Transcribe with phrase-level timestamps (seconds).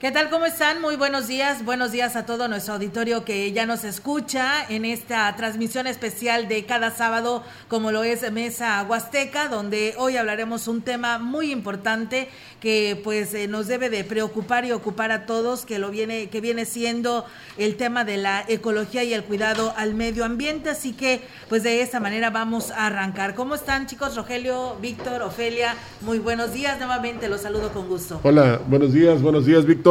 [0.00, 0.30] ¿Qué tal?
[0.30, 0.80] ¿Cómo están?
[0.80, 1.64] Muy buenos días.
[1.64, 6.64] Buenos días a todo nuestro auditorio que ya nos escucha en esta transmisión especial de
[6.66, 12.28] cada sábado, como lo es Mesa Huasteca, donde hoy hablaremos un tema muy importante
[12.60, 16.40] que pues eh, nos debe de preocupar y ocupar a todos, que lo viene que
[16.40, 17.24] viene siendo
[17.56, 21.82] el tema de la ecología y el cuidado al medio ambiente, así que pues de
[21.82, 23.34] esta manera vamos a arrancar.
[23.34, 24.14] ¿Cómo están, chicos?
[24.14, 26.78] Rogelio, Víctor, Ofelia, muy buenos días.
[26.78, 28.20] Nuevamente los saludo con gusto.
[28.22, 29.87] Hola, buenos días, buenos días, Víctor.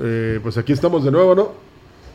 [0.00, 1.52] Eh, pues aquí estamos de nuevo, ¿no?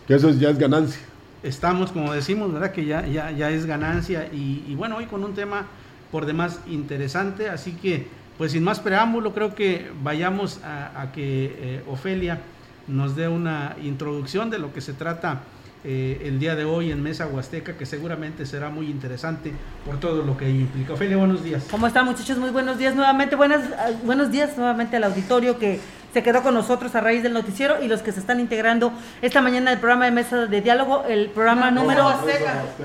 [0.07, 1.01] Que eso ya es ganancia.
[1.43, 2.71] Estamos, como decimos, ¿verdad?
[2.71, 5.65] Que ya, ya, ya es ganancia y, y bueno, hoy con un tema
[6.11, 11.83] por demás interesante, así que pues sin más preámbulo, creo que vayamos a, que eh,
[11.89, 12.39] Ofelia
[12.87, 15.41] nos dé una introducción de lo que se trata
[15.83, 19.53] eh, el día de hoy en Mesa Huasteca, que seguramente será muy interesante
[19.85, 20.93] por todo lo que implica.
[20.93, 21.65] Ofelia, buenos días.
[21.71, 22.37] ¿Cómo están muchachos?
[22.37, 23.35] Muy buenos días nuevamente.
[23.35, 23.61] Buenas,
[24.03, 25.79] buenos días nuevamente al auditorio que
[26.15, 29.41] se quedó con nosotros a raíz del noticiero y los que se están integrando esta
[29.41, 32.09] mañana del programa de Mesa de Diálogo, el programa número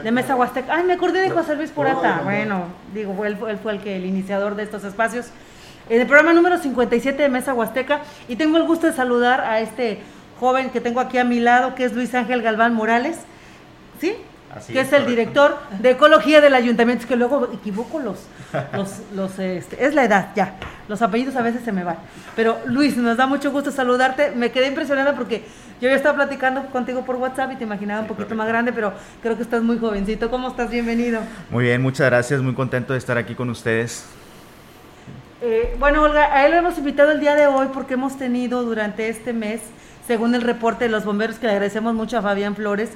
[0.02, 0.74] de Mesa Huasteca.
[0.74, 2.22] Ay, me acordé de José Luis Purata.
[2.24, 5.26] Bueno, digo, él, él fue el que el iniciador de estos espacios.
[5.88, 9.60] En el programa número 57 de Mesa Huasteca y tengo el gusto de saludar a
[9.60, 10.00] este
[10.40, 13.16] joven que tengo aquí a mi lado, que es Luis Ángel Galván Morales.
[14.00, 14.16] ¿Sí?
[14.66, 18.18] que es, el director de ecología del ayuntamiento, es que luego equivoco los,
[19.14, 20.54] los, este, es la edad, ya,
[20.90, 21.96] los apellidos a veces se me van.
[22.34, 25.44] Pero Luis, nos da mucho gusto saludarte, me quedé impresionada porque
[25.80, 28.92] yo ya estaba platicando contigo por WhatsApp y te imaginaba un poquito más grande, pero
[29.22, 30.68] creo que estás muy jovencito, ¿cómo estás?
[30.68, 31.20] Bienvenido.
[31.48, 34.04] Muy bien, muchas gracias, muy contento de estar aquí con ustedes.
[35.42, 38.64] Eh, bueno, Olga, a él lo hemos invitado el día de hoy porque hemos tenido
[38.64, 39.60] durante este mes,
[40.08, 42.90] según el reporte de los bomberos, que le agradecemos mucho a Fabián Flores,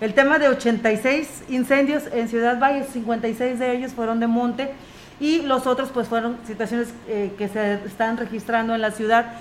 [0.00, 4.72] el tema de 86 incendios en Ciudad Valle, 56 de ellos fueron de monte
[5.20, 9.34] y los otros pues fueron situaciones eh, que se están registrando en la ciudad,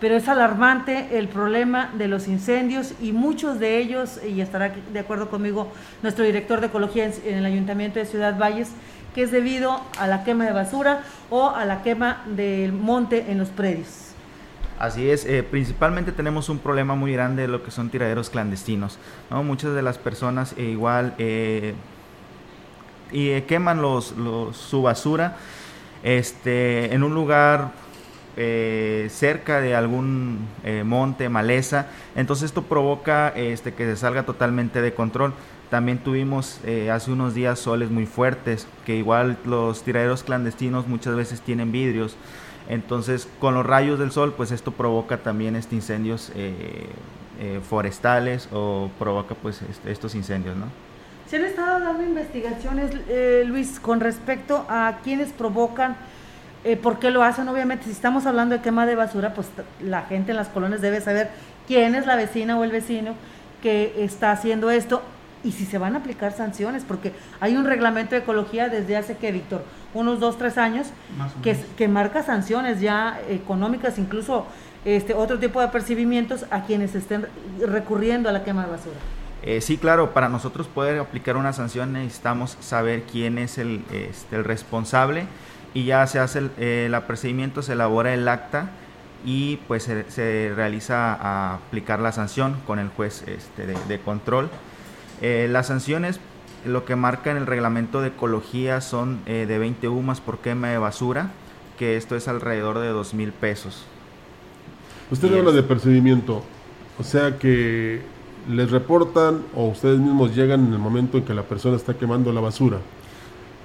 [0.00, 4.98] pero es alarmante el problema de los incendios y muchos de ellos, y estará de
[4.98, 5.72] acuerdo conmigo
[6.02, 8.70] nuestro director de ecología en, el Ayuntamiento de Ciudad Valles,
[9.14, 13.38] que es debido a la quema de basura o a la quema del monte en
[13.38, 14.08] los predios.
[14.78, 18.98] Así es, eh, principalmente tenemos un problema muy grande de lo que son tiraderos clandestinos.
[19.30, 19.44] ¿no?
[19.44, 21.14] Muchas de las personas eh, igual
[23.12, 24.14] y, queman los,
[24.52, 25.36] su basura
[26.02, 27.70] este, en un lugar
[28.34, 30.48] cerca de algún
[30.84, 31.88] monte, maleza.
[32.16, 35.34] Entonces esto provoca este, que se salga totalmente de control.
[35.68, 41.42] También tuvimos hace unos días soles muy fuertes, que igual los tiraderos clandestinos muchas veces
[41.42, 42.16] tienen vidrios.
[42.68, 46.86] Entonces, con los rayos del sol, pues esto provoca también este incendios eh,
[47.40, 50.56] eh, forestales o provoca pues estos incendios.
[51.32, 55.96] Se han estado dando investigaciones, eh, Luis, con respecto a quienes provocan,
[56.82, 57.48] por qué lo hacen.
[57.48, 59.48] Obviamente, si estamos hablando de quema de basura, pues
[59.80, 61.30] la gente en las colonias debe saber
[61.66, 63.14] quién es la vecina o el vecino
[63.62, 65.00] que está haciendo esto
[65.42, 69.16] y si se van a aplicar sanciones, porque hay un reglamento de ecología desde hace
[69.16, 70.88] que, Víctor, unos dos, tres años,
[71.42, 74.44] que, que, marca sanciones ya económicas, incluso
[74.84, 77.26] este otro tipo de percibimientos a quienes estén
[77.66, 79.21] recurriendo a la quema de basura.
[79.42, 84.36] Eh, sí, claro, para nosotros poder aplicar una sanción necesitamos saber quién es el, este,
[84.36, 85.26] el responsable
[85.74, 88.70] y ya se hace el, el, procedimiento, se elabora el acta
[89.24, 93.98] y pues se, se, realiza a aplicar la sanción con el juez este, de, de
[94.00, 94.48] control.
[95.20, 96.20] Eh, las sanciones
[96.64, 100.68] lo que marca en el reglamento de ecología son eh, de 20 UMAS por quema
[100.68, 101.30] de basura,
[101.78, 103.84] que esto es alrededor de 2 mil pesos.
[105.10, 106.42] Usted habla de percibimiento,
[106.98, 108.02] o sea que
[108.48, 112.32] les reportan o ustedes mismos llegan en el momento en que la persona está quemando
[112.32, 112.78] la basura,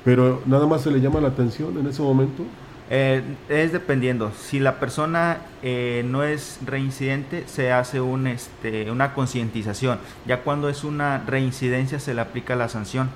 [0.03, 2.43] pero nada más se le llama la atención en ese momento.
[2.89, 4.31] Eh, es dependiendo.
[4.31, 9.99] Si la persona eh, no es reincidente, se hace un, este, una concientización.
[10.25, 13.09] Ya cuando es una reincidencia, se le aplica la sanción.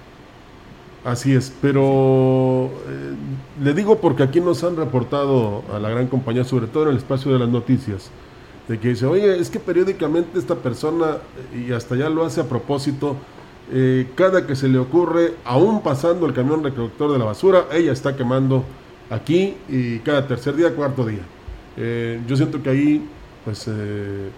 [1.04, 3.16] Así es, pero eh,
[3.64, 6.98] le digo porque aquí nos han reportado a la gran compañía, sobre todo en el
[6.98, 8.12] espacio de las noticias,
[8.68, 11.18] de que dice, oye, es que periódicamente esta persona,
[11.56, 13.18] y hasta ya lo hace a propósito,
[14.16, 18.16] cada que se le ocurre, aún pasando el camión recolector de la basura, ella está
[18.16, 18.66] quemando
[19.10, 21.22] aquí y cada tercer día, cuarto día.
[21.78, 23.06] Eh, yo siento que ahí,
[23.46, 24.30] pues, eh,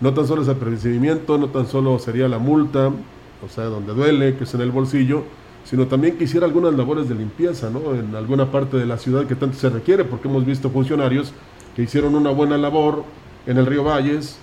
[0.00, 3.94] no tan solo es el procedimiento, no tan solo sería la multa, o sea, donde
[3.94, 5.22] duele, que es en el bolsillo,
[5.64, 7.94] sino también que hiciera algunas labores de limpieza, ¿no?
[7.94, 11.32] En alguna parte de la ciudad que tanto se requiere, porque hemos visto funcionarios
[11.74, 13.04] que hicieron una buena labor
[13.46, 14.38] en el río Valles,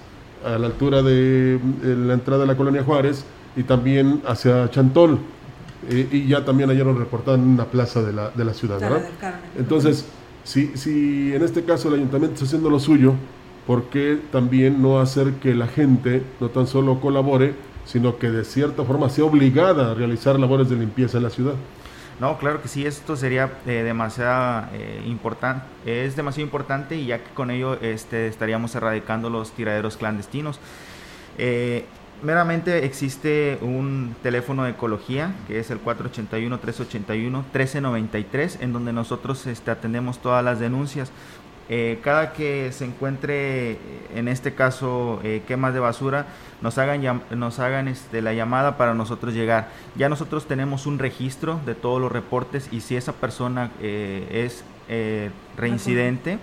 [0.46, 3.26] a la altura de, la entrada de la colonia Juárez,
[3.56, 5.20] y también hacia Chantol,
[5.90, 8.80] eh, y ya también ayer lo reportaron en una plaza de la, de la ciudad,
[8.80, 9.04] ¿verdad?
[9.58, 10.06] Entonces,
[10.44, 13.14] si, si en este caso el ayuntamiento está haciendo lo suyo,
[13.68, 17.54] ¿por qué también no hacer que la gente no tan solo colabore,
[17.86, 21.54] sino que de cierta forma sea obligada a realizar labores de limpieza en la ciudad?
[22.22, 27.18] No, claro que sí, esto sería eh, demasiado eh, importante, es demasiado importante y ya
[27.18, 30.60] que con ello este, estaríamos erradicando los tiraderos clandestinos.
[31.40, 31.86] Eh,
[32.22, 40.22] meramente existe un teléfono de ecología que es el 481-381-1393 en donde nosotros este, atendemos
[40.22, 41.12] todas las denuncias.
[41.74, 43.78] Eh, cada que se encuentre,
[44.14, 46.26] en este caso, eh, quemas de basura,
[46.62, 49.70] nos hagan, nos hagan este, la llamada para nosotros llegar.
[49.96, 54.66] Ya nosotros tenemos un registro de todos los reportes y si esa persona eh, es
[55.56, 56.40] reincidente,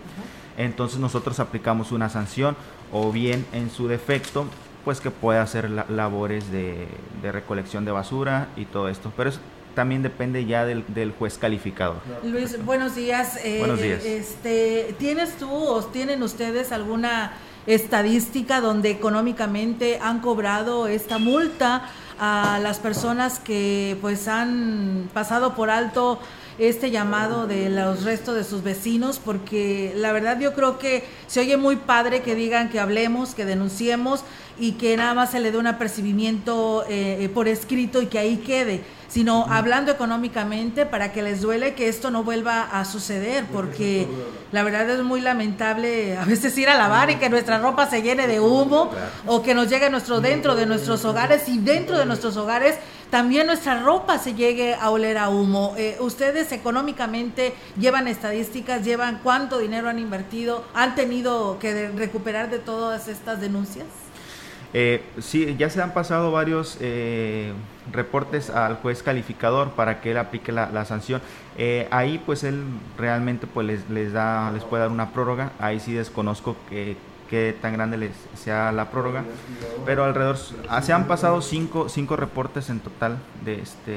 [0.57, 2.57] entonces nosotros aplicamos una sanción
[2.91, 4.47] o bien en su defecto
[4.83, 6.89] pues que pueda hacer labores de,
[7.23, 9.13] recolección de basura y todo esto.
[9.15, 9.41] Pero eso
[9.75, 11.97] también depende ya del, juez calificador.
[12.25, 13.39] Luis, buenos días.
[13.45, 14.05] Eh, buenos días.
[14.05, 17.33] Este, ¿Tienes tú o tienen ustedes alguna
[17.67, 21.83] estadística donde económicamente han cobrado esta multa
[22.19, 26.19] a las personas que pues han pasado por alto
[26.59, 31.41] este llamado de los restos de sus vecinos, porque la verdad yo creo que se
[31.41, 34.25] oye muy padre que digan que hablemos, que denunciemos
[34.59, 38.19] y que nada más se le dé un apercibimiento eh, eh, por escrito y que
[38.19, 43.45] ahí quede, sino hablando económicamente para que les duele que esto no vuelva a suceder,
[43.53, 44.09] porque
[44.51, 48.03] la verdad es muy lamentable a veces ir a lavar y que nuestra ropa se
[48.03, 48.91] llene de humo
[49.27, 52.77] o que nos llegue nuestro dentro de nuestros hogares y dentro de nuestros hogares
[53.11, 55.75] también nuestra ropa se llegue a oler a humo.
[55.79, 62.59] Eh, ustedes económicamente llevan estadísticas, llevan cuánto dinero han invertido, han tenido que recuperar de
[62.59, 63.87] todas estas denuncias.
[64.75, 67.55] Eh, sí, ya se han pasado varios eh,
[67.91, 71.23] reportes al juez calificador para que él aplique la, sanción.
[71.91, 72.63] Ahí pues él
[72.99, 75.53] realmente pues les, da, les puede dar una prórroga.
[75.59, 79.25] Ahí sí desconozco que, qué tan grande les sea la prórroga.
[79.85, 80.37] Pero alrededor,
[80.69, 83.93] ah, se han pasado cinco, cinco reportes en total de este,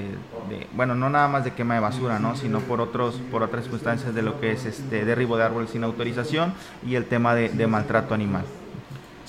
[0.49, 2.35] de, bueno, no nada más de quema de basura, ¿no?
[2.35, 5.83] sino por otros, por otras circunstancias de lo que es este derribo de árboles sin
[5.83, 6.53] autorización
[6.85, 8.45] y el tema de maltrato animal.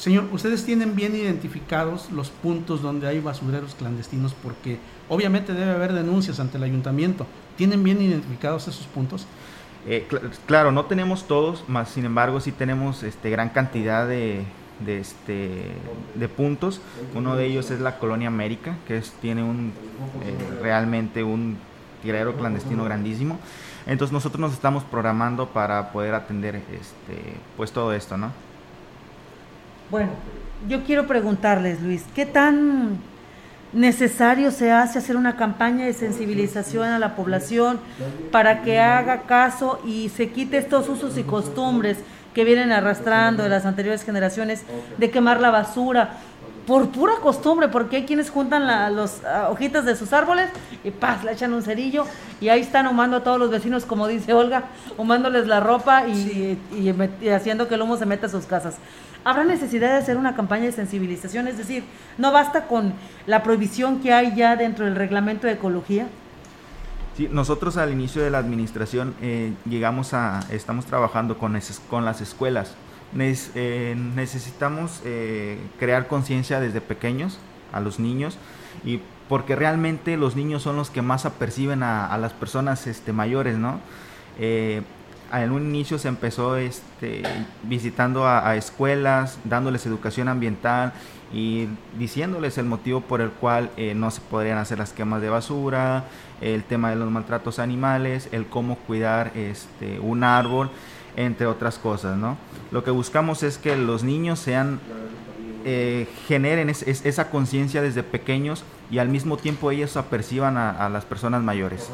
[0.02, 4.78] Señor, ustedes tienen bien identificados los puntos donde hay basureros clandestinos porque
[5.08, 7.24] obviamente debe haber denuncias ante el ayuntamiento.
[7.56, 9.26] ¿Tienen bien identificados esos puntos?
[9.86, 10.06] Eh,
[10.46, 14.44] claro, no tenemos todos, más sin embargo sí tenemos este, gran cantidad de,
[14.86, 15.72] este,
[16.14, 16.80] de puntos.
[17.14, 19.72] Uno de ellos es la Colonia América, que tiene un,
[20.24, 21.58] eh, realmente un
[22.02, 23.38] tiradero clandestino grandísimo.
[23.86, 28.30] Entonces nosotros nos estamos programando para poder atender este, pues todo esto, ¿no?
[29.90, 30.10] Bueno,
[30.68, 32.98] yo quiero preguntarles, Luis, ¿qué tan
[33.72, 37.80] necesario se hace hacer una campaña de sensibilización a la población
[38.30, 41.98] para que haga caso y se quite estos usos y costumbres
[42.34, 44.62] que vienen arrastrando de las anteriores generaciones
[44.98, 46.18] de quemar la basura?
[46.66, 50.48] Por pura costumbre, porque hay quienes juntan las hojitas de sus árboles
[50.84, 52.04] y paz, le echan un cerillo
[52.40, 54.64] y ahí están humando a todos los vecinos, como dice Olga,
[54.96, 56.58] humándoles la ropa y,
[57.20, 58.76] y haciendo que el humo se meta a sus casas.
[59.24, 61.46] ¿Habrá necesidad de hacer una campaña de sensibilización?
[61.46, 61.84] Es decir,
[62.18, 62.92] ¿no basta con
[63.26, 66.08] la prohibición que hay ya dentro del reglamento de ecología?
[67.16, 72.20] Sí, nosotros al inicio de la administración eh, llegamos a, estamos trabajando con, con las
[72.20, 72.74] escuelas.
[73.18, 77.38] Eh, necesitamos eh, crear conciencia desde pequeños
[77.72, 78.38] a los niños
[78.84, 83.56] y porque realmente los niños son los que más aperciben a, las personas este, mayores,
[83.56, 83.80] ¿no?
[85.40, 87.22] en un inicio se empezó este,
[87.62, 90.92] visitando a, escuelas, dándoles educación ambiental
[91.32, 95.30] y diciéndoles el motivo por el cual eh, no se podrían hacer las quemas de
[95.30, 96.04] basura,
[96.42, 100.70] el tema de los maltratos animales, el cómo cuidar este, un árbol,
[101.16, 102.16] entre otras cosas.
[102.16, 102.36] ¿no?
[102.70, 104.80] Lo que buscamos es que los niños sean
[105.64, 111.42] eh, generen esa conciencia desde pequeños y al mismo tiempo ellos aperciban a las personas
[111.42, 111.88] mayores.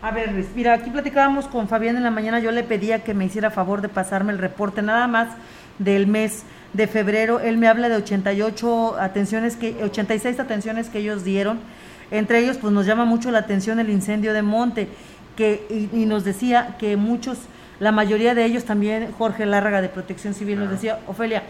[0.00, 3.14] A ver, Luis, mira, aquí platicábamos con Fabián en la mañana, yo le pedía que
[3.14, 5.28] me hiciera favor de pasarme el reporte nada más
[5.80, 7.40] del mes de febrero.
[7.40, 11.58] Él me habla de 88 atenciones que 86 atenciones que ellos dieron.
[12.12, 14.88] Entre ellos, pues nos llama mucho la atención el incendio de Monte,
[15.36, 17.38] que y, nos decía que muchos,
[17.80, 21.44] la mayoría de ellos también, Jorge Lárraga de Protección Civil nos decía, Ofelia,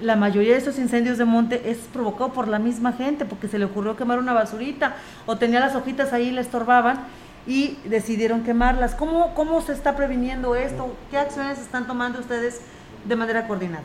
[0.00, 3.58] la mayoría de estos incendios de monte es provocado por la misma gente, porque se
[3.58, 4.96] le ocurrió quemar una basurita
[5.26, 7.00] o tenía las hojitas ahí y le estorbaban
[7.46, 8.94] y decidieron quemarlas.
[8.94, 10.94] ¿Cómo, ¿Cómo se está previniendo esto?
[11.10, 12.62] ¿Qué acciones están tomando ustedes
[13.04, 13.84] de manera coordinada?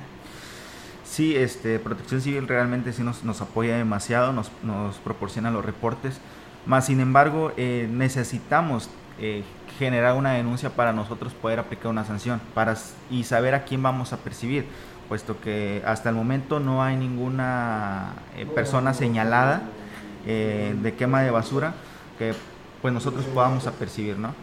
[1.05, 6.19] Sí, este, Protección Civil realmente sí nos, nos apoya demasiado, nos, nos, proporciona los reportes,
[6.65, 9.43] más sin embargo eh, necesitamos eh,
[9.77, 12.75] generar una denuncia para nosotros poder aplicar una sanción para,
[13.09, 14.65] y saber a quién vamos a percibir,
[15.07, 19.61] puesto que hasta el momento no hay ninguna eh, persona señalada
[20.25, 21.75] de quema de basura
[22.17, 22.33] que
[22.81, 24.33] pues nosotros podamos apercibir, ¿no?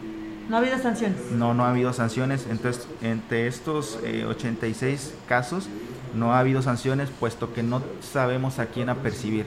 [0.48, 1.32] No ha habido sanciones.
[1.32, 2.46] No, no ha habido sanciones.
[2.48, 3.98] Entonces, entre estos
[4.28, 5.68] 86 casos,
[6.14, 9.46] no ha habido sanciones puesto que no sabemos a quién apercibir.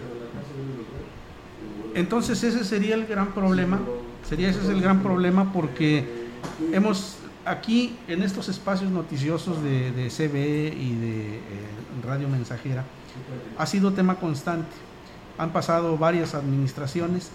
[1.95, 3.79] Entonces ese sería el gran problema,
[4.27, 6.27] sería ese es el gran problema porque
[6.71, 11.41] hemos aquí en estos espacios noticiosos de, de CBE y de eh,
[12.05, 12.83] Radio Mensajera
[13.57, 14.75] ha sido tema constante.
[15.37, 17.29] Han pasado varias administraciones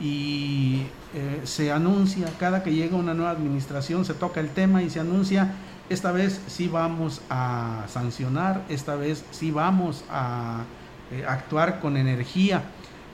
[0.00, 0.82] y
[1.14, 5.00] eh, se anuncia, cada que llega una nueva administración se toca el tema y se
[5.00, 5.54] anuncia
[5.88, 10.64] esta vez sí vamos a sancionar, esta vez sí vamos a
[11.12, 12.62] eh, actuar con energía,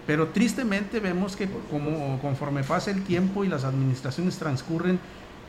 [0.06, 4.98] pero tristemente vemos que como, conforme pasa el tiempo y las administraciones transcurren,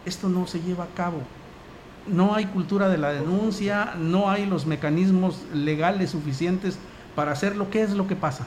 [0.06, 1.22] esto no se lleva a cabo.
[2.08, 6.78] No hay cultura de la denuncia, no hay los mecanismos legales suficientes
[7.16, 8.46] para hacer lo que es lo que pasa.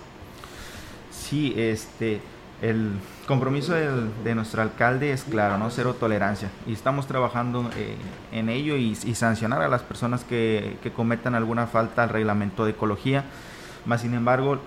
[1.10, 2.20] Sí, este,
[2.62, 2.92] el
[3.26, 5.70] compromiso de nuestro alcalde es claro, ¿no?
[5.70, 6.50] Cero tolerancia.
[6.66, 7.96] Y estamos trabajando eh,
[8.32, 13.24] en ello y, sancionar a las personas que, cometan alguna falta al reglamento de ecología.
[13.84, 14.58] Más sin embargo,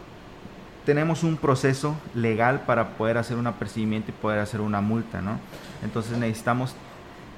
[0.89, 5.39] tenemos un proceso legal para poder hacer un apercibimiento y poder hacer una multa, ¿no?
[5.84, 6.74] Entonces necesitamos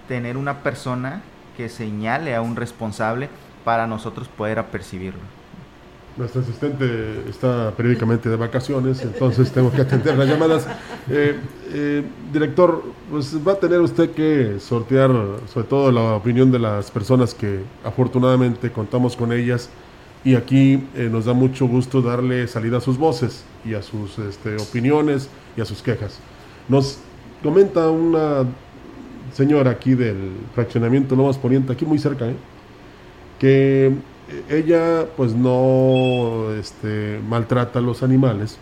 [0.07, 1.21] tener una persona
[1.57, 3.27] que señale a un responsable
[3.65, 5.19] para nosotros poder apercibirlo.
[6.15, 10.65] Nuestro asistente está periódicamente de vacaciones, entonces tengo que atender las llamadas.
[11.09, 11.37] Eh,
[11.73, 15.11] eh, director, pues va a tener usted que sortear
[15.51, 19.69] sobre todo la opinión de las personas que afortunadamente contamos con ellas
[20.23, 24.19] y aquí eh, nos da mucho gusto darle salida a sus voces y a sus
[24.19, 26.19] este, opiniones y a sus quejas.
[26.69, 26.99] Nos
[27.41, 28.45] comenta una
[29.33, 32.27] señora aquí del fraccionamiento Lomas Poniente, aquí muy cerca,
[33.39, 33.91] que
[34.49, 38.57] ella pues no este, maltrata a los animales,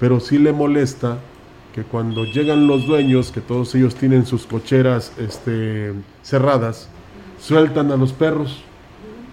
[0.00, 1.18] pero sí le molesta
[1.74, 6.88] que cuando llegan los dueños, que todos ellos tienen sus cocheras este, cerradas,
[7.38, 8.64] sueltan a los perros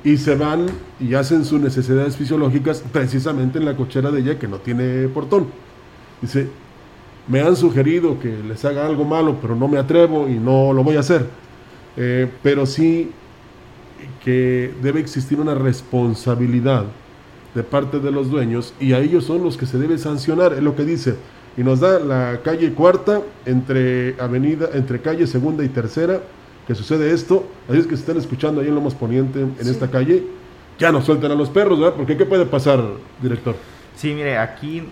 [0.04, 0.68] y se van
[1.00, 5.48] y hacen sus necesidades fisiológicas precisamente en la cochera de ella que no tiene portón.
[6.22, 6.48] Dice,
[7.28, 10.84] me han sugerido que les haga algo malo, pero no me atrevo y no lo
[10.84, 11.26] voy a hacer.
[11.96, 13.12] Eh, pero sí
[14.24, 16.86] que debe existir una responsabilidad
[17.56, 20.62] de parte de los dueños y a ellos son los que se debe sancionar, es
[20.62, 21.16] lo que dice.
[21.56, 26.22] Y nos da la calle cuarta entre avenida, entre calle segunda y tercera,
[26.68, 27.46] que sucede esto.
[27.68, 30.24] Así es que se están escuchando ahí en Lomas Poniente, en esta calle,
[30.80, 31.96] ya no suelten a los perros, ¿verdad?
[31.96, 32.82] Porque ¿qué puede pasar,
[33.22, 33.56] director?
[33.96, 34.84] Sí, mire, aquí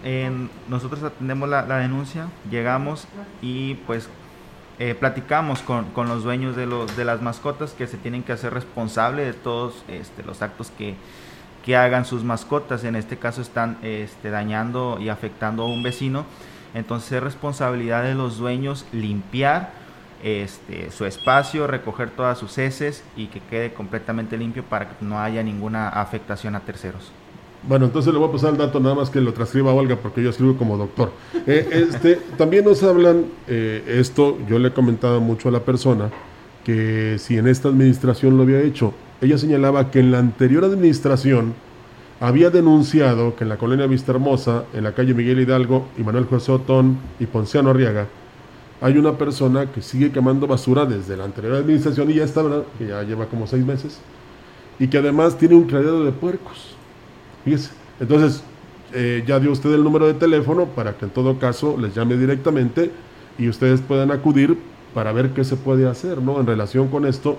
[0.68, 3.08] nosotros atendemos la, la, denuncia, llegamos
[3.42, 4.08] y pues
[4.78, 8.32] eh, platicamos con, con, los dueños de, los, de las mascotas que se tienen que
[8.32, 10.96] hacer responsable de todos este, los actos que,
[11.66, 12.84] que hagan sus mascotas.
[12.84, 16.26] En este caso están este, dañando y afectando a un vecino.
[16.74, 19.81] Entonces es responsabilidad de los dueños limpiar
[20.24, 25.20] este, su espacio, recoger todas sus heces y que quede completamente limpio para que no
[25.20, 27.12] haya ninguna afectación a terceros.
[27.64, 30.24] Bueno, entonces le voy a pasar el dato nada más que lo transcriba Olga porque
[30.24, 31.12] yo escribo como doctor.
[31.46, 36.10] Eh, este, también nos hablan, eh, esto yo le he comentado mucho a la persona,
[36.64, 41.54] que si en esta administración lo había hecho, ella señalaba que en la anterior administración
[42.20, 46.26] había denunciado que en la colonia Vista Hermosa, en la calle Miguel Hidalgo y Manuel
[46.26, 48.08] José Otón y Ponciano Arriaga,
[48.82, 52.64] hay una persona que sigue quemando basura desde la anterior administración y ya está, ¿verdad?
[52.80, 54.00] Que ya lleva como seis meses,
[54.80, 56.76] y que además tiene un criadero de puercos.
[57.46, 57.70] Fíjese.
[58.00, 58.44] Entonces,
[58.94, 62.18] eh, ya dio usted el número de teléfono para que en todo caso les llame
[62.18, 62.92] directamente
[63.38, 64.58] y ustedes puedan acudir
[64.96, 66.40] para ver qué se puede hacer, ¿no?
[66.40, 67.38] En relación con esto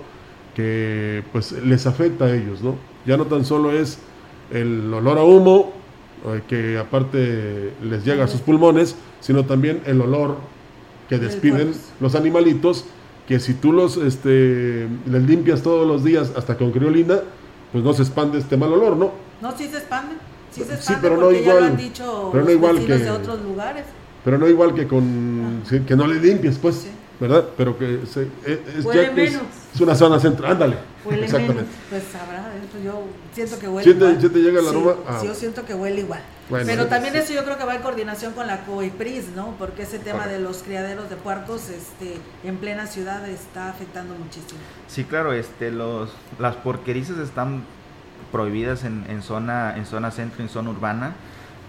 [0.55, 2.75] que pues les afecta a ellos, ¿no?
[3.05, 3.99] Ya no tan solo es
[4.51, 5.73] el olor a humo,
[6.25, 10.37] eh, que aparte les llega a sus pulmones, sino también el olor
[11.19, 12.85] que despiden los animalitos,
[13.27, 17.19] que si tú los este, les limpias todos los días hasta con criolina,
[17.71, 19.11] pues no se expande este mal olor, ¿no?
[19.41, 20.17] No, sí se expanden.
[20.51, 23.11] Sí se expanden pero no igual, ya lo han dicho pero no igual que, de
[23.11, 23.85] otros lugares.
[24.25, 25.79] Pero no igual que con ah.
[25.85, 26.87] que no le limpies, pues,
[27.19, 27.45] ¿verdad?
[27.57, 29.39] Pero que se, e, es, ya, es,
[29.75, 30.77] es, una zona central, ándale.
[31.05, 31.63] Huele exactamente.
[31.63, 32.51] Menos, pues sabrá,
[32.83, 33.03] yo
[33.33, 34.21] siento que huele ¿Sí te, igual.
[34.21, 34.93] sí te llega el Sí, aroma?
[35.07, 36.21] Ah, sí, yo siento que huele igual.
[36.49, 36.89] Bueno, Pero sí.
[36.89, 39.55] también eso yo creo que va en coordinación con la COEPRIS, ¿no?
[39.57, 44.59] Porque ese tema de los criaderos de puercos este, en plena ciudad está afectando muchísimo.
[44.87, 46.09] Sí, claro, este, los,
[46.39, 47.63] las porquerizas están
[48.31, 51.13] prohibidas en, en zona, en zona centro, en zona urbana.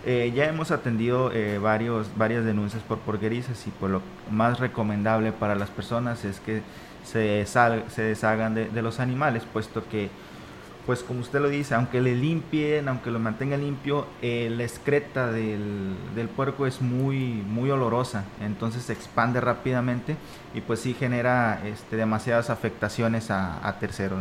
[0.07, 5.33] Eh, ya hemos atendido eh, varios, varias denuncias por porquerizas y pues lo más recomendable
[5.33, 6.63] para las personas es que
[7.05, 10.11] se, sal- se deshagan de, de los animales, puesto que,
[10.87, 15.31] pues como usted lo dice, aunque le limpien, aunque lo mantenga limpio, eh, la excreta
[15.31, 20.17] del, del puerco es muy, muy olorosa, entonces se expande rápidamente
[20.55, 24.21] y pues sí genera este, demasiadas afectaciones a, terceros.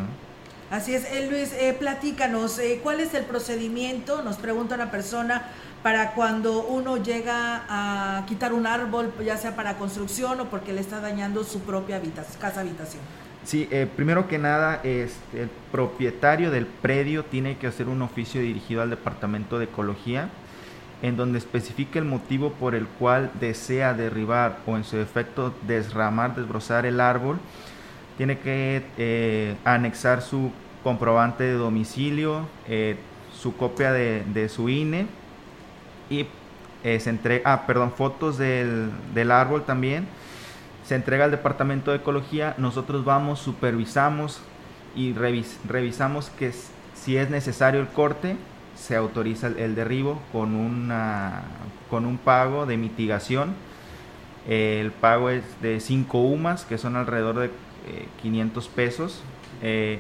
[0.72, 4.24] Así es, eh, Luis, eh, platícanos, eh, ¿cuál es el procedimiento?
[4.24, 5.44] Nos pregunta una persona
[5.84, 10.82] para cuando uno llega a quitar un árbol, ya sea para construcción o porque le
[10.82, 13.02] está dañando su propia habitación, casa habitación.
[13.46, 18.40] Sí, eh, primero que nada, este, el propietario del predio tiene que hacer un oficio
[18.40, 20.30] dirigido al Departamento de Ecología,
[21.02, 26.36] en donde especifique el motivo por el cual desea derribar o en su defecto desramar,
[26.36, 27.38] desbrozar el árbol.
[28.18, 32.96] Tiene que eh, anexar su comprobante de domicilio, eh,
[33.34, 35.08] su copia de, su INE
[36.10, 36.28] y
[36.84, 40.08] se entrega, ah, perdón, fotos del, del árbol también
[40.86, 44.42] se entrega al departamento de ecología, nosotros vamos, supervisamos
[44.96, 46.52] y revis- revisamos que
[46.94, 48.38] si es necesario el corte,
[48.76, 51.44] se autoriza el, el derribo con, una,
[51.90, 53.54] con un pago de mitigación.
[54.48, 59.22] Eh, el pago es de 5 UMAS, que son alrededor de eh, 500 pesos.
[59.62, 60.00] Eh,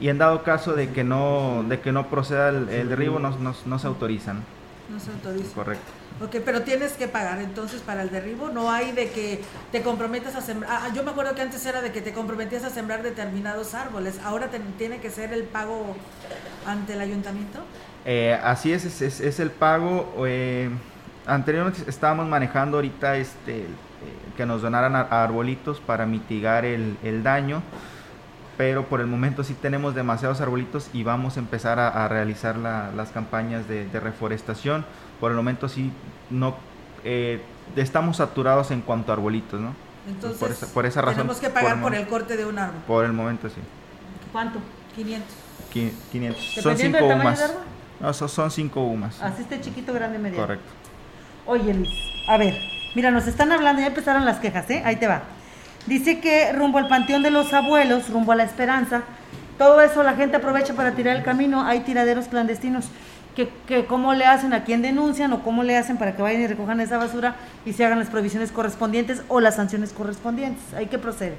[0.00, 3.30] y en dado caso de que no, de que no proceda el, el derribo, no,
[3.38, 4.42] no- no se autorizan.
[4.90, 5.54] No se autoriza.
[5.54, 5.90] Correcto.
[6.22, 8.50] Ok, pero tienes que pagar entonces para el derribo.
[8.50, 9.40] No hay de que
[9.72, 10.70] te comprometas a sembrar.
[10.70, 14.20] Ah, yo me acuerdo que antes era de que te comprometías a sembrar determinados árboles.
[14.22, 15.96] Ahora tiene que ser el pago
[16.66, 17.60] ante el ayuntamiento.
[18.04, 20.14] Eh, así es, es, es- el pago.
[20.26, 20.68] eh,
[21.26, 23.66] anteriormente estábamos manejando ahorita este, eh,
[24.36, 27.62] que nos donaran arbolitos para mitigar el, daño,
[28.58, 32.90] pero por el momento sí tenemos demasiados arbolitos y vamos a empezar a, realizar la-
[32.94, 34.84] las campañas de reforestación.
[35.20, 35.92] Por el momento sí
[36.30, 36.54] no
[37.04, 37.40] eh,
[37.76, 39.74] estamos saturados en cuanto a arbolitos, ¿no?
[40.08, 41.16] Entonces, por, esa, por esa razón.
[41.18, 42.80] tenemos que pagar el por, el corte de un árbol.
[42.86, 43.60] por el momento sí.
[44.32, 44.58] ¿Cuánto?
[44.96, 45.28] 500.
[45.72, 46.42] Qui- 500.
[46.44, 47.54] Son Dependiendo 5 del tamaño UMAS.
[48.00, 49.22] No, son- son 5 UMAS.
[49.22, 50.42] Así esté chiquito, grande, mediano.
[50.46, 50.70] Correcto.
[51.46, 51.90] Oye, Luis,
[52.28, 52.58] a ver,
[52.94, 54.82] mira, nos están hablando, ya empezaron las quejas, ¿eh?
[54.84, 55.22] Ahí te va.
[55.86, 59.02] Dice que rumbo al Panteón de los Abuelos, rumbo a la Esperanza,
[59.58, 62.86] todo eso la gente aprovecha para tirar el camino, hay tiraderos clandestinos.
[63.66, 66.46] Que, cómo le hacen, a quién denuncian o cómo le hacen para que vayan y
[66.46, 70.62] recojan esa basura y se hagan las provisiones correspondientes o las sanciones correspondientes.
[70.74, 71.36] Hay que proceder.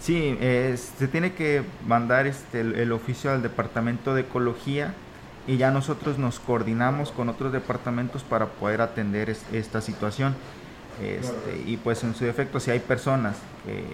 [0.00, 4.94] Sí, eh, se tiene que mandar este, el, oficio al departamento de ecología
[5.46, 10.34] y ya nosotros nos coordinamos con otros departamentos para poder atender es- esta situación.
[11.02, 13.84] Este, y pues en su defecto, si hay personas que,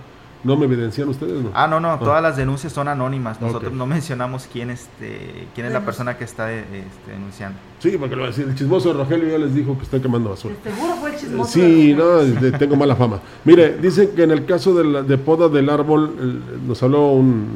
[0.44, 1.42] ¿no me evidencian ustedes?
[1.44, 1.50] No?
[1.54, 3.42] Ah, no, no, todas las denuncias son anónimas.
[3.42, 7.58] Nosotros no mencionamos quién, este, quién es la persona que está eh, este, denunciando.
[7.80, 10.00] Sí, porque lo va a decir, el chismoso de Rogelio ya les dijo que está
[10.02, 10.56] quemando basura.
[10.64, 11.52] Seguro fue el Eh, chismoso.
[11.52, 13.20] Sí, de- no, de- tengo mala fama.
[13.46, 17.12] Mire, dicen que en el caso de, la- de poda del árbol, el- nos habló
[17.12, 17.48] un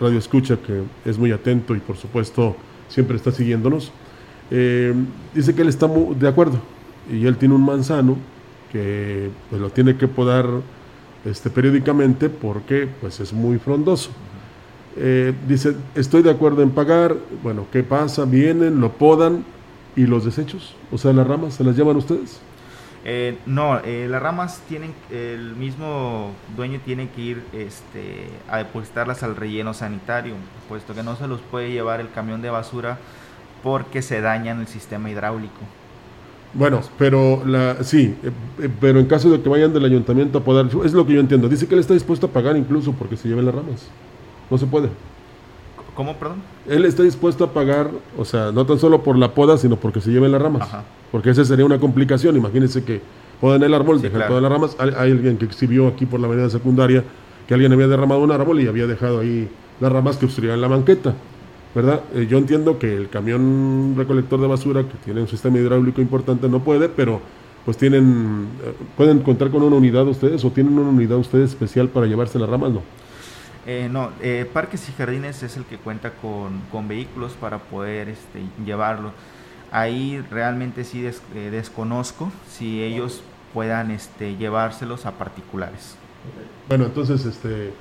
[0.00, 2.54] radio escucha que es muy atento y por supuesto
[2.88, 3.90] siempre está siguiéndonos.
[4.50, 4.94] Eh,
[5.34, 6.58] dice que él está de acuerdo
[7.10, 8.16] y él tiene un manzano
[8.70, 10.46] que pues, lo tiene que podar
[11.26, 14.10] este, periódicamente porque pues, es muy frondoso.
[14.96, 18.24] Eh, dice, estoy de acuerdo en pagar, bueno, ¿qué pasa?
[18.24, 19.44] Vienen, lo podan
[19.94, 22.40] y los desechos, o sea, las ramas, ¿se las llevan ustedes?
[23.04, 29.22] Eh, no, eh, las ramas tienen, el mismo dueño tiene que ir este, a depositarlas
[29.22, 30.34] al relleno sanitario,
[30.68, 32.98] puesto que no se los puede llevar el camión de basura
[33.62, 35.60] porque se dañan el sistema hidráulico.
[36.56, 40.68] Bueno, pero la, sí, eh, pero en caso de que vayan del ayuntamiento a poder,
[40.84, 41.48] es lo que yo entiendo.
[41.48, 43.88] Dice que él está dispuesto a pagar incluso porque se lleven las ramas.
[44.50, 44.88] No se puede.
[45.94, 46.38] ¿Cómo, perdón?
[46.66, 50.00] Él está dispuesto a pagar, o sea, no tan solo por la poda, sino porque
[50.00, 50.62] se lleven las ramas.
[50.62, 50.84] Ajá.
[51.12, 52.36] Porque esa sería una complicación.
[52.36, 53.00] Imagínense que
[53.40, 54.76] podan el árbol, dejan todas las ramas.
[54.78, 57.04] Hay, alguien que exhibió aquí por la avenida secundaria
[57.46, 59.48] que alguien había derramado un árbol y había dejado ahí
[59.80, 61.14] las ramas que obstruían la banqueta.
[61.76, 62.00] ¿Verdad?
[62.14, 66.48] Eh, yo entiendo que el camión recolector de basura, que tiene un sistema hidráulico importante,
[66.48, 67.20] no puede, pero
[67.66, 71.90] pues tienen, eh, pueden contar con una unidad ustedes o tienen una unidad ustedes especial
[71.90, 72.82] para llevarse las ramas, ¿no?
[73.66, 74.12] Eh, no,
[74.54, 79.12] Parques y Jardines es el que cuenta con, vehículos para poder este, llevarlo.
[79.70, 85.96] Ahí realmente sí desconozco si ellos puedan este, llevárselos a particulares.
[86.68, 87.72] Bueno, entonces, este,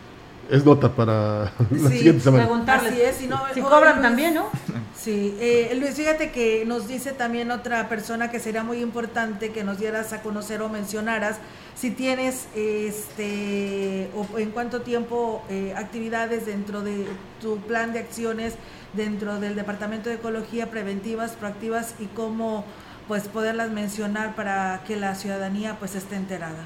[0.49, 2.47] es nota para la siguiente semana.
[2.67, 4.49] Así es, si, no, si cobran también, ¿no?
[4.95, 9.63] Sí, eh, Luis, fíjate que nos dice también otra persona que sería muy importante que
[9.63, 11.37] nos dieras a conocer o mencionaras
[11.75, 17.05] si tienes este o en cuánto tiempo eh, actividades dentro de
[17.41, 18.55] tu plan de acciones
[18.93, 22.65] dentro del Departamento de Ecología preventivas, proactivas y cómo
[23.07, 26.65] pues poderlas mencionar para que la ciudadanía pues esté enterada.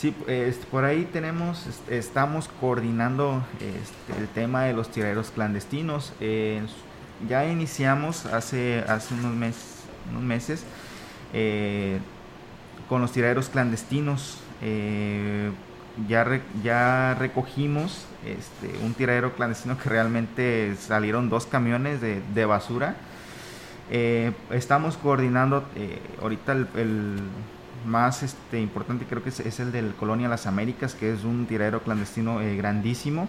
[0.00, 6.14] Sí, este, por ahí tenemos, estamos coordinando este, el tema de los tiraderos clandestinos.
[7.28, 9.34] ya iniciamos hace, hace unos,
[10.10, 10.64] unos meses
[11.34, 11.98] eh,
[12.88, 14.38] con los tiraderos clandestinos.
[14.62, 15.50] Eh,
[16.08, 22.96] ya, ya recogimos este, un tiradero clandestino que realmente salieron dos camiones de, basura.
[23.90, 25.62] Eh, estamos coordinando
[26.22, 27.18] ahorita el
[27.86, 31.82] más este, importante creo que es, el del Colonia Las Américas, que es un tiradero
[31.82, 33.28] clandestino eh, grandísimo.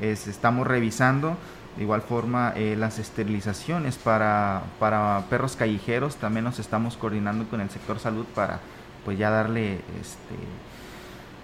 [0.00, 1.36] estamos revisando
[1.76, 6.16] de igual forma eh, las esterilizaciones para, para, perros callejeros.
[6.16, 8.60] También nos estamos coordinando con el sector salud para
[9.04, 10.36] pues ya darle este,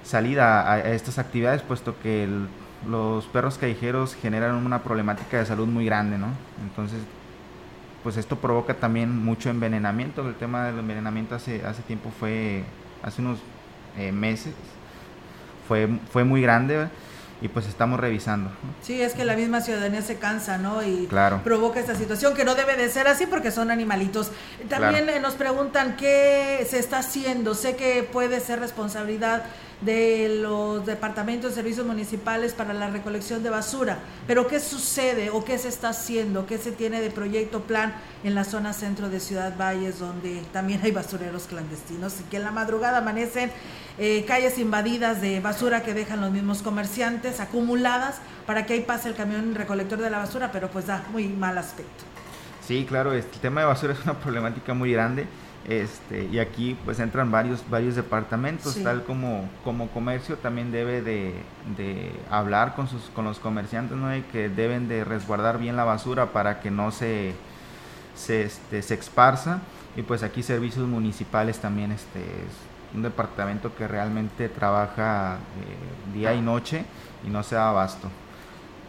[0.05, 2.29] salida a, estas actividades, puesto que
[2.89, 6.29] los perros callejeros generan una problemática de salud muy grande, ¿no?
[6.63, 7.01] Entonces
[8.09, 10.27] pues esto provoca también mucho envenenamiento.
[10.27, 12.65] El tema del envenenamiento hace, hace tiempo fue,
[13.03, 13.39] hace unos
[13.99, 14.55] eh, meses,
[15.69, 16.89] fue, fue muy grande
[17.43, 18.51] y pues estamos revisando.
[18.81, 20.83] Sí, es que la misma ciudadanía se cansa, ¿no?
[20.83, 21.43] Y claro.
[21.45, 24.33] provoca esta situación que no debe de ser así porque son animalitos.
[24.71, 27.55] También eh, nos preguntan qué se está haciendo.
[27.55, 29.45] Sé que puede ser responsabilidad
[29.81, 33.99] de los departamentos de servicios municipales para la recolección de basura.
[34.27, 36.47] Pero ¿qué sucede o qué se está haciendo?
[36.47, 40.81] ¿Qué se tiene de proyecto plan en la zona centro de Ciudad Valles donde también
[40.83, 43.51] hay basureros clandestinos y que en la madrugada amanecen
[43.99, 49.09] eh, calles invadidas de basura que dejan los mismos comerciantes acumuladas para que ahí pase
[49.09, 52.05] el camión recolector de la basura, pero pues da muy mal aspecto.
[52.67, 55.27] Sí, claro, el tema de basura es una problemática muy grande.
[55.69, 61.35] Este, y aquí pues entran varios, varios departamentos, tal como, como comercio también debe de,
[62.31, 64.09] hablar con, sus, con los comerciantes, ¿no?
[64.33, 67.35] que deben de resguardar bien la basura para que no se,
[68.17, 69.61] se, este, se esparza.
[69.95, 76.33] Y pues aquí servicios municipales también este, es un departamento que realmente trabaja eh, día
[76.33, 76.87] y noche
[77.27, 78.09] y no se da abasto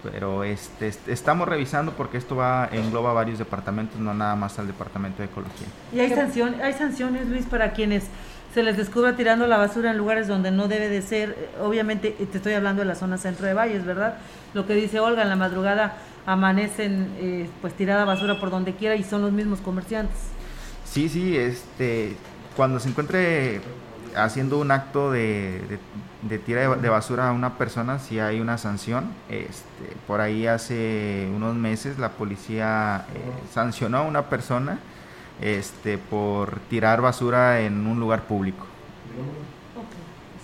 [0.03, 5.21] pero este, estamos revisando porque esto va engloba varios departamentos, no nada más al departamento
[5.21, 5.67] de ecología.
[5.93, 8.05] Y hay sanciones, hay sanciones, Luis, para quienes
[8.53, 11.49] se les descubra tirando la basura en lugares donde no debe de ser.
[11.62, 14.17] Obviamente, te estoy hablando de la zona centro de Valles, ¿verdad?
[14.53, 18.95] Lo que dice Olga, en la madrugada amanecen eh, pues tirada basura por donde quiera
[18.95, 20.17] y son los mismos comerciantes.
[20.85, 22.15] Sí, sí, este,
[22.55, 23.62] cuando se encuentre
[24.15, 25.80] haciendo un acto de,
[26.22, 29.12] de, tira de, basura a una persona si hay una sanción.
[29.30, 33.19] Este, por ahí hace unos meses la policía eh,
[33.54, 34.80] sancionó a una persona
[35.41, 38.65] este, por tirar basura en un lugar público.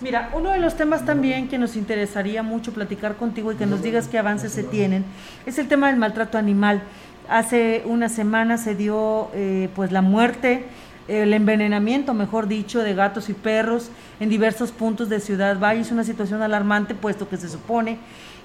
[0.00, 3.82] Mira, uno de los temas también que nos interesaría mucho platicar contigo y que nos
[3.82, 5.04] digas qué avances se tienen
[5.46, 6.82] es el tema del maltrato animal.
[7.28, 10.66] Hace una semana se dio eh, pues la muerte
[11.08, 13.90] el envenenamiento, mejor dicho, de gatos y perros
[14.20, 15.80] en diversos puntos de Ciudad Valle.
[15.80, 17.98] Es una situación alarmante, puesto que se supone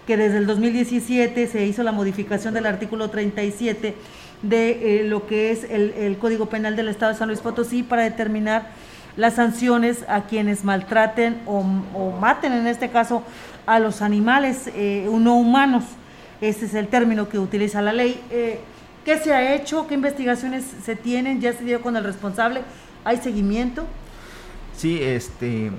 [0.06, 3.96] que desde el 2017 se hizo la modificación del artículo 37
[4.42, 8.04] de eh, lo que es el, Código Penal del Estado de San Luis Potosí para
[8.04, 8.70] determinar
[9.18, 11.64] las sanciones a quienes maltraten o,
[12.20, 13.24] maten, en este caso,
[13.66, 15.84] a los animales eh, no humanos.
[16.40, 18.20] Ese es el término que utiliza la ley.
[18.32, 18.60] Eh,
[19.06, 19.88] ¿Qué se ha hecho?
[19.88, 21.42] ¿Qué investigaciones se tienen?
[21.42, 22.62] ¿Ya se dio con el responsable?
[23.04, 23.88] ¿Hay seguimiento?
[24.78, 25.72] Sí, este,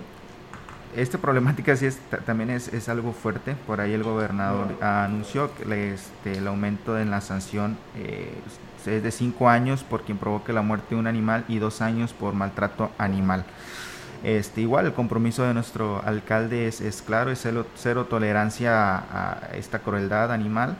[0.96, 3.54] esta problemática sí es, también es, algo fuerte.
[3.66, 8.34] Por ahí el gobernador anunció que este, el aumento en la sanción eh,
[8.84, 12.12] es de cinco años por quien provoque la muerte de un animal y dos años
[12.12, 13.44] por maltrato animal.
[14.24, 18.98] Este, igual el compromiso de nuestro alcalde es, es claro, es cero, cero tolerancia a,
[19.12, 20.76] a, esta crueldad animal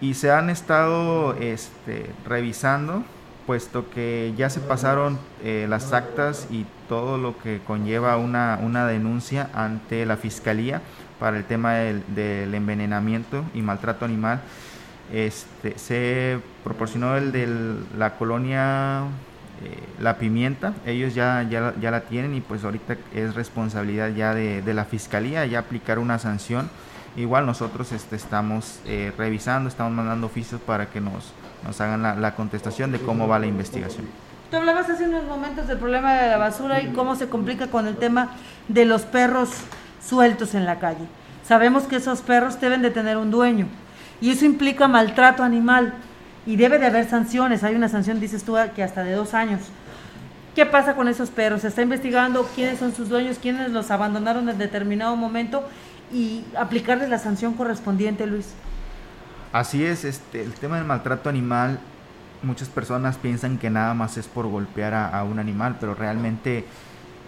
[0.00, 3.04] y se han estado este, revisando
[3.50, 8.86] puesto que ya se pasaron eh, las actas y todo lo que conlleva una, una,
[8.86, 10.82] denuncia ante la fiscalía
[11.18, 14.40] para el tema del, envenenamiento y maltrato animal.
[15.12, 17.48] Este, se proporcionó el de
[17.98, 19.02] la colonia
[19.64, 24.32] eh, La Pimienta, ellos ya, ya, ya, la tienen y pues ahorita es responsabilidad ya
[24.32, 26.70] de, de la fiscalía ya aplicar una sanción
[27.16, 31.32] Igual nosotros este, estamos eh, revisando, estamos mandando oficios para que nos,
[31.66, 34.06] nos hagan la, contestación de cómo va la investigación.
[34.50, 37.86] Tú hablabas hace unos momentos del problema de la basura y cómo se complica con
[37.86, 38.30] el tema
[38.68, 39.50] de los perros
[40.04, 41.06] sueltos en la calle.
[41.44, 43.66] Sabemos que esos perros deben de tener un dueño
[44.20, 45.94] y eso implica maltrato animal
[46.46, 47.64] y debe de haber sanciones.
[47.64, 49.60] Hay una sanción, dices tú, que hasta de dos años.
[50.54, 51.62] ¿Qué pasa con esos perros?
[51.62, 55.64] Se está investigando quiénes son sus dueños, quiénes los abandonaron en determinado momento
[56.12, 58.54] y aplicarles la sanción correspondiente, Luis.
[59.52, 61.80] Así es, este, el tema del maltrato animal,
[62.42, 66.64] muchas personas piensan que nada más es por golpear a, un animal, pero realmente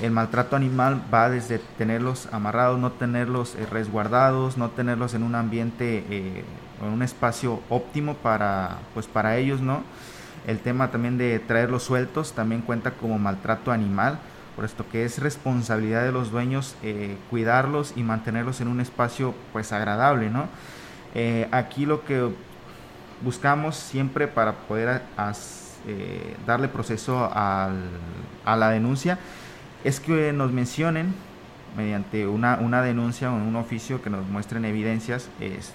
[0.01, 5.35] el maltrato animal va desde tenerlos amarrados, no tenerlos eh, resguardados, no tenerlos en un
[5.35, 6.45] ambiente, eh,
[6.81, 9.83] en un espacio óptimo para, pues para ellos, ¿no?
[10.47, 14.19] El tema también de traerlos sueltos también cuenta como maltrato animal
[14.55, 19.35] por esto que es responsabilidad de los dueños eh, cuidarlos y mantenerlos en un espacio
[19.53, 20.49] pues agradable, ¿no?
[21.15, 22.31] Eh, aquí lo que
[23.23, 25.03] buscamos siempre para poder
[25.87, 27.71] eh, darle proceso a
[28.45, 29.19] la denuncia
[29.85, 31.15] es que nos mencionen
[31.77, 35.75] mediante una, una denuncia o un oficio que nos muestren evidencias este,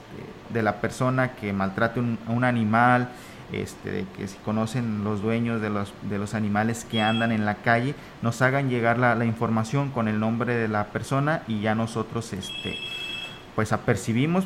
[0.53, 3.09] de la persona que maltrate un animal,
[3.51, 7.45] este, de que si conocen los dueños de los, de los animales que andan en
[7.45, 11.61] la calle, nos hagan llegar la, la información con el nombre de la persona y
[11.61, 12.77] ya nosotros este,
[13.55, 14.45] pues apercibimos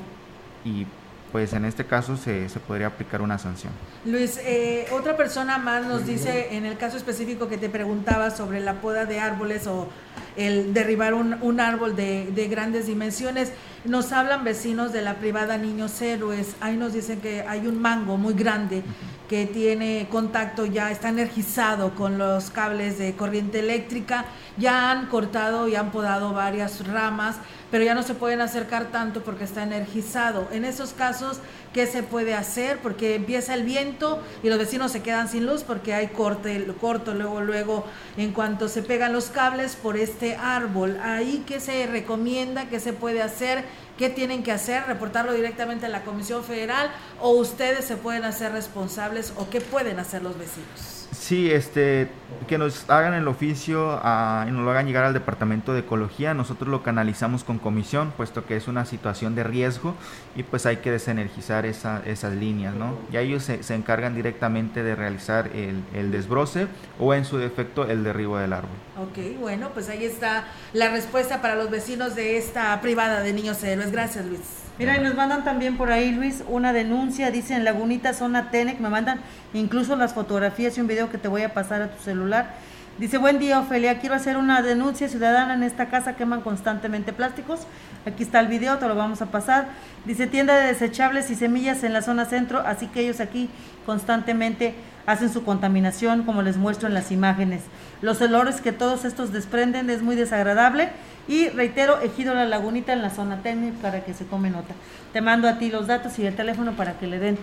[0.63, 0.85] y
[1.32, 3.72] pues en este caso se, se podría aplicar una sanción.
[4.06, 8.60] Luis, eh, otra persona más nos dice, en el caso específico que te preguntaba sobre
[8.60, 9.88] la poda de árboles o
[10.36, 13.52] el derribar un, un árbol de, de, grandes dimensiones,
[13.86, 18.17] nos hablan vecinos de la privada Niños Héroes, ahí nos dicen que hay un mango
[18.17, 18.84] muy grande
[19.32, 24.26] que tiene contacto ya, está energizado con los cables de corriente eléctrica,
[24.58, 27.38] ya han cortado y han podado varias ramas,
[27.71, 30.47] pero ya no se pueden acercar tanto porque está energizado.
[30.51, 31.39] En esos casos,
[31.73, 32.79] ¿qué se puede hacer?
[32.79, 37.13] Porque empieza el viento y los vecinos se quedan sin luz porque hay corte, corto
[37.13, 37.86] luego, luego,
[38.17, 40.99] en cuanto se pegan los cables por este árbol.
[41.01, 42.67] Ahí, ¿qué se recomienda?
[42.67, 43.63] ¿Qué se puede hacer?
[43.97, 44.84] ¿Qué tienen que hacer?
[44.88, 49.99] ¿Reportarlo directamente a la Comisión Federal o ustedes se pueden hacer responsables o qué pueden
[49.99, 51.00] hacer los vecinos?
[51.12, 52.08] Sí, este,
[52.47, 54.00] que nos hagan el oficio
[54.47, 56.34] y nos lo hagan llegar al Departamento de Ecología.
[56.34, 59.95] Nosotros lo canalizamos con comisión, puesto que es una situación de riesgo
[60.36, 62.95] y pues hay que desenergizar esa, esas líneas, ¿no?
[63.12, 67.86] Y ellos se, se, encargan directamente de realizar el, el, desbroce o en su defecto
[67.86, 68.71] el derribo del árbol.
[68.97, 73.62] Ok, bueno, pues ahí está la respuesta para los vecinos de esta privada de Niños
[73.63, 73.91] Héroes.
[73.91, 74.70] Gracias, Luis.
[74.79, 78.79] Mira, y nos mandan también por ahí, Luis, una denuncia, dice en Lagunita, zona Tenec,
[78.79, 79.19] me mandan
[79.53, 82.55] incluso las fotografías y un video que te voy a pasar a tu celular.
[82.97, 87.62] Dice, buen día, Ofelia, quiero hacer una denuncia ciudadana en esta casa, queman constantemente plásticos.
[88.05, 89.67] Aquí está el video, te lo vamos a pasar.
[90.05, 93.49] Dice, tienda de desechables y semillas en la zona centro, así que ellos aquí
[93.86, 97.62] constantemente hacen su contaminación, como les muestro en las imágenes.
[98.01, 100.89] Los olores que todos estos desprenden es muy desagradable
[101.27, 104.73] y reitero, Ejido La Lagunita en la zona técnica para que se tome nota.
[105.13, 107.38] Te mando a ti los datos y el teléfono para que le den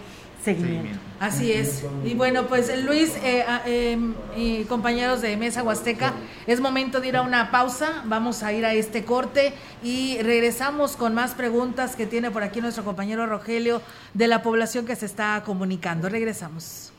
[0.44, 0.98] seguimiento.
[1.20, 1.84] Así es.
[2.04, 6.12] Y bueno, pues Luis eh, em, y compañeros de Mesa Huasteca,
[6.46, 8.02] es momento de ir a una pausa.
[8.06, 12.60] Vamos a ir a este corte y regresamos con más preguntas que tiene por aquí
[12.60, 13.82] nuestro compañero Rogelio
[14.14, 16.08] de la población que se está comunicando.
[16.08, 16.92] Regresamos.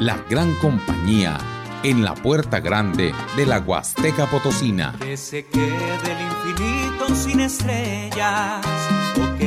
[0.00, 1.36] la gran compañía
[1.82, 4.94] en la puerta grande de la Huasteca Potosina.
[5.00, 8.64] Que se quede el infinito sin estrellas.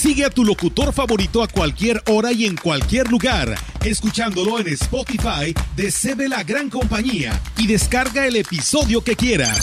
[0.00, 5.54] Sigue a tu locutor favorito a cualquier hora y en cualquier lugar, escuchándolo en Spotify
[5.76, 9.58] de CB La Gran Compañía y descarga el episodio que quieras.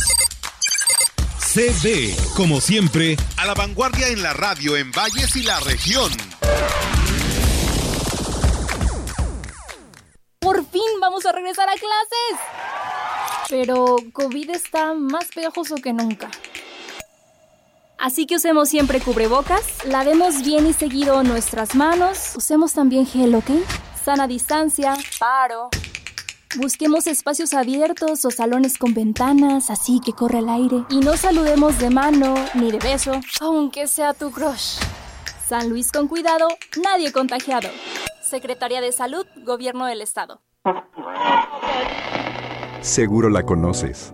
[1.39, 6.11] CB, como siempre, a la vanguardia en la radio en Valles y la región.
[10.37, 12.45] Por fin vamos a regresar a clases.
[13.49, 16.29] Pero COVID está más pegajoso que nunca.
[17.97, 23.49] Así que usemos siempre cubrebocas, lavemos bien y seguido nuestras manos, usemos también gel, ¿ok?
[24.03, 25.69] Sana distancia, paro.
[26.57, 30.85] Busquemos espacios abiertos o salones con ventanas, así que corre el aire.
[30.89, 34.77] Y no saludemos de mano ni de beso, aunque sea tu crush.
[35.47, 36.47] San Luis con cuidado,
[36.83, 37.69] nadie contagiado.
[38.21, 40.41] Secretaría de Salud, Gobierno del Estado.
[42.81, 44.13] Seguro la conoces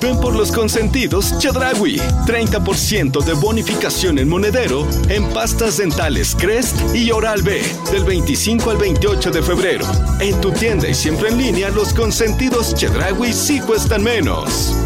[0.00, 1.96] Ven por los consentidos Chedragui.
[2.26, 8.76] 30% de bonificación en monedero en pastas dentales Crest y Oral B del 25 al
[8.76, 9.84] 28 de febrero.
[10.20, 14.76] En tu tienda y siempre en línea, los consentidos Chedragui sí cuestan menos.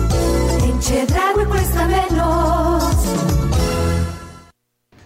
[0.64, 2.84] En Chedragui cuesta menos.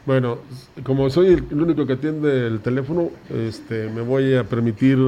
[0.05, 0.39] Bueno,
[0.85, 4.99] como soy el único que atiende el teléfono, este, me voy a permitir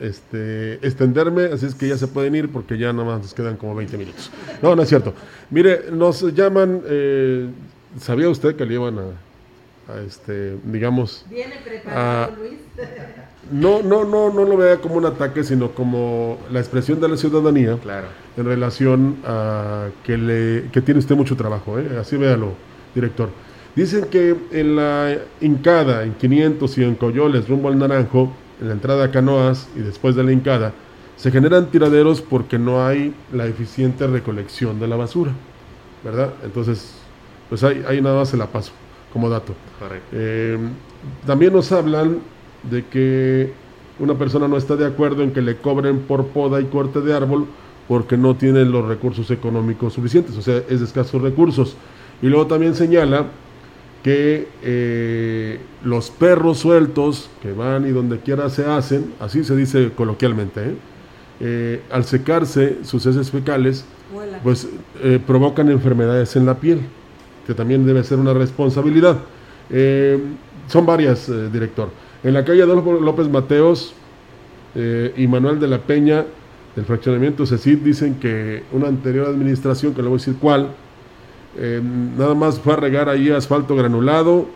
[0.00, 3.56] este, extenderme, así es que ya se pueden ir porque ya nada más nos quedan
[3.56, 4.30] como 20 minutos.
[4.62, 5.14] No, no es cierto.
[5.50, 7.48] Mire, nos llaman, eh,
[8.00, 11.24] ¿sabía usted que le iban a, este, digamos...
[11.30, 12.58] Viene preparado, Luis.
[13.50, 17.16] No, no, no, no lo vea como un ataque, sino como la expresión de la
[17.16, 18.08] ciudadanía claro.
[18.36, 21.96] en relación a que, le, que tiene usted mucho trabajo, ¿eh?
[22.00, 22.54] así véalo,
[22.92, 23.28] director.
[23.76, 28.74] Dicen que en la Incada, en 500 y en Coyoles, rumbo al Naranjo, en la
[28.74, 30.72] entrada a Canoas y después de la Incada,
[31.16, 35.32] se generan tiraderos porque no hay la eficiente recolección de la basura,
[36.04, 36.30] ¿verdad?
[36.44, 36.94] Entonces,
[37.48, 38.72] pues ahí, ahí nada más se la paso
[39.12, 39.54] como dato.
[40.12, 40.58] Eh,
[41.26, 42.18] también nos hablan
[42.70, 43.52] de que
[43.98, 47.14] una persona no está de acuerdo en que le cobren por poda y corte de
[47.14, 47.46] árbol
[47.88, 51.76] porque no tiene los recursos económicos suficientes, o sea, es de escasos recursos.
[52.20, 53.26] Y luego también señala
[54.06, 59.90] que eh, los perros sueltos que van y donde quiera se hacen, así se dice
[59.96, 60.74] coloquialmente, ¿eh?
[61.40, 63.84] Eh, al secarse sus heces fecales,
[64.44, 64.68] pues
[65.26, 66.82] provocan enfermedades en la piel,
[67.48, 69.18] que también debe ser una responsabilidad.
[70.68, 71.88] son varias, director.
[72.22, 73.92] En la calle Adolfo López Mateos,
[75.16, 76.24] y Manuel de la Peña
[76.76, 80.68] del fraccionamiento CECID dicen que una anterior administración, que le voy a decir cuál,
[81.58, 84.46] eh, nada más fue a regar ahí asfalto granulado,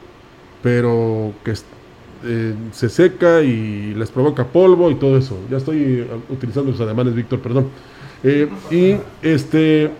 [0.62, 1.54] pero que
[2.24, 5.38] eh, se seca y les provoca polvo y todo eso.
[5.50, 7.68] Ya estoy utilizando los ademanes, Víctor, perdón.
[8.70, 9.90] y este,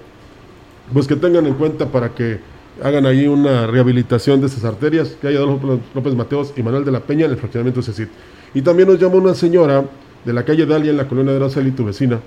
[0.93, 2.41] pues que tengan en cuenta para que
[2.83, 7.01] hagan ahí una rehabilitación de estas arterias, que haya López Mateos y Manuel de la
[7.01, 8.09] Peña en el fraccionamiento CECID.
[8.55, 9.85] Y también nos llama una señora
[10.25, 12.21] de la calle Dalia en la colonia de y tu vecina,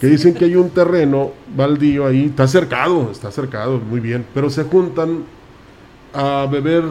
[0.00, 4.50] que dicen que hay un terreno baldío ahí, está cercado, está cercado, muy bien, pero
[4.50, 5.24] se juntan
[6.12, 6.84] a beber,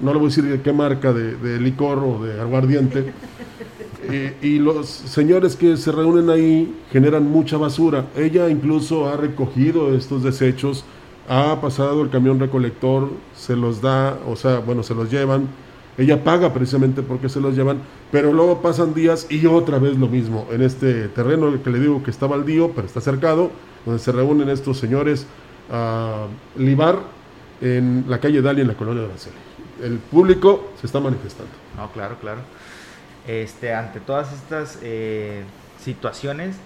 [0.00, 3.12] no le voy a decir de qué marca de, licor o de aguardiente,
[4.10, 8.06] eh, y los señores que se reúnen ahí generan mucha basura.
[8.16, 10.84] Ella incluso ha recogido estos desechos,
[11.28, 15.48] ha pasado el camión recolector, se los da, o sea, bueno, se los llevan
[15.98, 17.80] ella paga precisamente porque se los llevan,
[18.12, 20.46] pero luego pasan días y otra vez lo mismo.
[20.52, 23.50] En este terreno que le digo que está baldío, pero está cercado,
[23.84, 25.26] donde se reúnen estos señores
[25.70, 26.26] a
[26.56, 27.00] libar
[27.60, 29.36] en la calle Dalia, en la colonia de Araceli.
[29.82, 31.50] El público se está manifestando.
[31.76, 32.40] No, claro, claro.
[33.26, 35.42] Este, ante todas estas eh,
[35.80, 36.56] situaciones,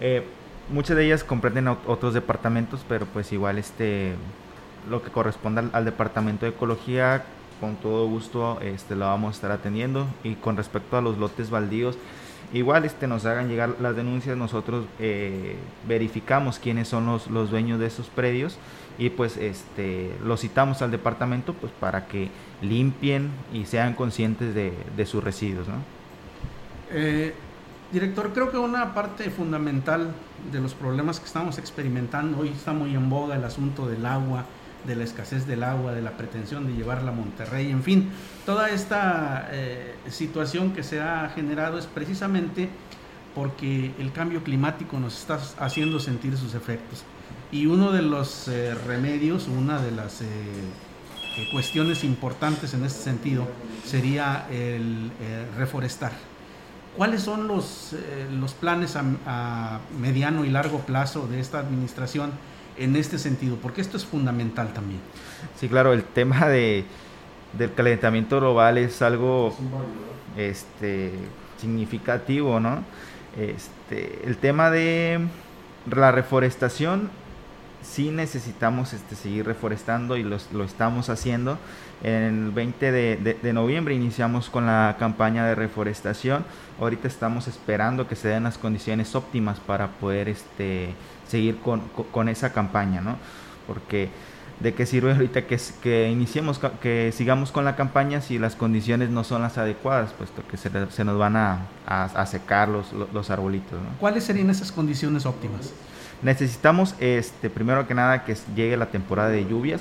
[0.00, 0.24] eh,
[0.70, 4.14] muchas de ellas comprenden otros departamentos, pero pues igual este
[4.88, 7.24] lo que corresponde al departamento de ecología
[7.60, 10.06] con todo gusto este, la vamos a estar atendiendo.
[10.24, 11.98] Y con respecto a los lotes baldíos,
[12.52, 15.56] igual este, nos hagan llegar las denuncias, nosotros eh,
[15.86, 18.58] verificamos quiénes son los, los, dueños de esos predios
[18.98, 22.30] y pues este, los citamos al departamento pues, para que
[22.62, 25.68] limpien y sean conscientes de, de sus residuos.
[25.68, 25.76] ¿no?
[26.90, 27.34] Eh,
[27.92, 30.12] director, creo que una parte fundamental
[30.52, 34.44] de los problemas que estamos experimentando, hoy está muy en boga el asunto del agua,
[34.86, 38.10] de la escasez del agua, de la pretensión de llevarla a Monterrey, en fin,
[38.46, 42.68] toda esta eh, situación que se ha generado es precisamente
[43.34, 47.04] porque el cambio climático nos está haciendo sentir sus efectos.
[47.52, 50.26] Y uno de los eh, remedios, una de las eh,
[51.52, 53.46] cuestiones importantes en este sentido
[53.84, 55.10] sería el
[55.56, 56.12] reforestar.
[56.96, 57.94] ¿Cuáles son los,
[58.32, 62.32] los planes a mediano y largo plazo de esta administración?
[62.78, 63.56] En este sentido?
[63.56, 65.00] Porque esto es fundamental también.
[65.58, 66.84] Sí, claro, el tema de,
[67.56, 69.54] del calentamiento global es algo
[70.36, 71.12] este,
[71.58, 72.82] significativo, ¿no?
[73.36, 75.20] Este, el tema de
[75.90, 77.10] la reforestación,
[77.88, 81.58] sí necesitamos este, seguir reforestando y lo estamos haciendo.
[82.02, 86.44] En el 20 de, de, noviembre iniciamos con la campaña de reforestación.
[86.80, 90.94] Ahorita estamos esperando que se den las condiciones óptimas para poder este,
[91.26, 91.80] seguir con,
[92.12, 93.16] con, esa campaña, ¿no?
[93.66, 94.10] Porque
[94.60, 99.10] de qué sirve ahorita que, que iniciemos, que sigamos con la campaña si las condiciones
[99.10, 103.30] no son las adecuadas, puesto que se, se nos van a, a, secar los, los
[103.30, 103.76] arbolitos.
[103.98, 105.72] ¿Cuáles serían esas condiciones óptimas?
[106.22, 109.80] Necesitamos, este, primero que nada, que llegue la temporada de lluvias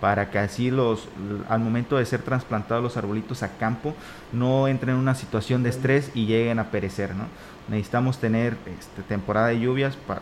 [0.00, 1.08] para que así los,
[1.48, 3.94] al momento de ser trasplantados los arbolitos a campo
[4.32, 7.24] no entren en una situación de estrés y lleguen a perecer, ¿no?
[7.68, 10.20] Necesitamos tener este, temporada de lluvias para,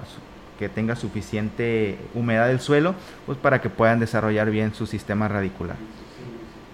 [0.58, 2.94] que tenga suficiente humedad del suelo,
[3.26, 5.76] pues para que puedan desarrollar bien su sistema radicular.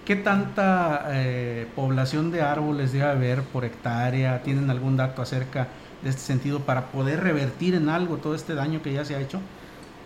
[0.05, 4.43] ¿Qué tanta eh, población de árboles debe haber por hectárea?
[4.43, 5.67] ¿Tienen algún dato acerca
[6.03, 9.39] este sentido para poder revertir en algo todo este daño que ya se ha hecho?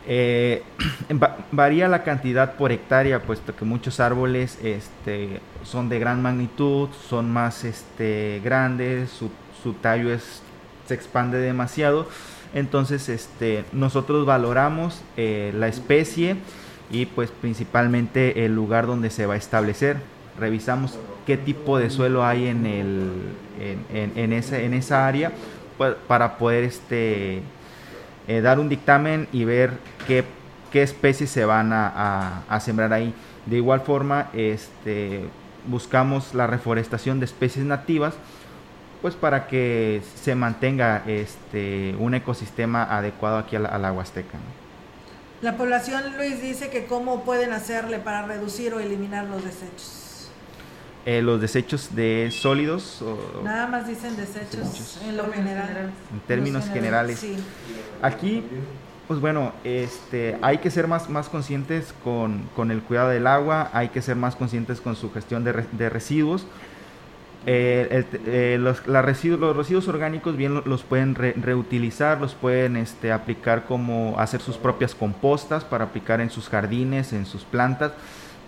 [0.07, 0.63] Eh,
[1.51, 7.31] varía la cantidad por hectárea, puesto que muchos árboles este, son de gran magnitud, son
[7.31, 9.31] más este, grandes, su,
[9.61, 10.41] su tallo es,
[10.87, 12.07] se expande demasiado
[12.53, 16.35] entonces, este, nosotros valoramos eh, la especie
[16.91, 19.97] y pues principalmente el lugar donde se va a establecer.
[20.39, 23.11] Revisamos qué tipo de suelo hay en, el,
[23.91, 25.31] en, ese, en esa área
[26.07, 27.41] para poder este,
[28.28, 29.71] eh, dar un dictamen y ver
[30.07, 30.24] qué,
[30.71, 33.13] qué especies se van a, sembrar ahí.
[33.45, 35.26] De igual forma, este,
[35.67, 38.13] buscamos la reforestación de especies nativas
[39.01, 44.38] pues para que se mantenga este un ecosistema adecuado aquí a la, a Huasteca.
[45.41, 50.02] La población, Luis, dice que cómo pueden hacerle para reducir o eliminar los desechos.
[51.05, 53.01] Eh, los desechos de sólidos.
[53.01, 55.91] O, Nada más dicen desechos, en lo general.
[56.13, 57.25] En términos generales.
[58.01, 58.43] Aquí,
[59.07, 63.69] pues bueno, este, hay que ser más, más conscientes con, con, el cuidado del agua,
[63.73, 66.47] hay que ser más conscientes con su gestión de, de residuos
[67.45, 73.65] eh, eh, los, residuos, los, residuos, orgánicos bien los pueden reutilizar, los pueden este, aplicar
[73.65, 77.91] como hacer sus propias compostas para aplicar en sus jardines, en sus plantas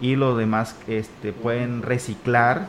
[0.01, 2.67] y lo demás este, pueden reciclar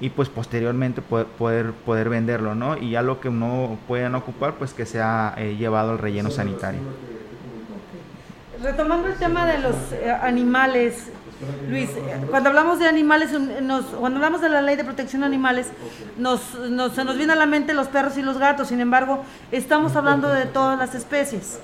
[0.00, 2.76] y pues posteriormente poder, poder, poder venderlo, ¿no?
[2.76, 6.80] Y ya lo que no puedan ocupar, pues que sea eh, llevado al relleno sanitario.
[8.62, 11.10] Retomando el tema de los eh, animales,
[11.68, 13.30] Luis, eh, cuando hablamos de animales,
[13.62, 15.68] nos, cuando hablamos de la ley de protección de animales,
[16.16, 19.24] nos, nos, se nos viene a la mente los perros y los gatos, sin embargo,
[19.50, 21.58] estamos hablando de todas las especies.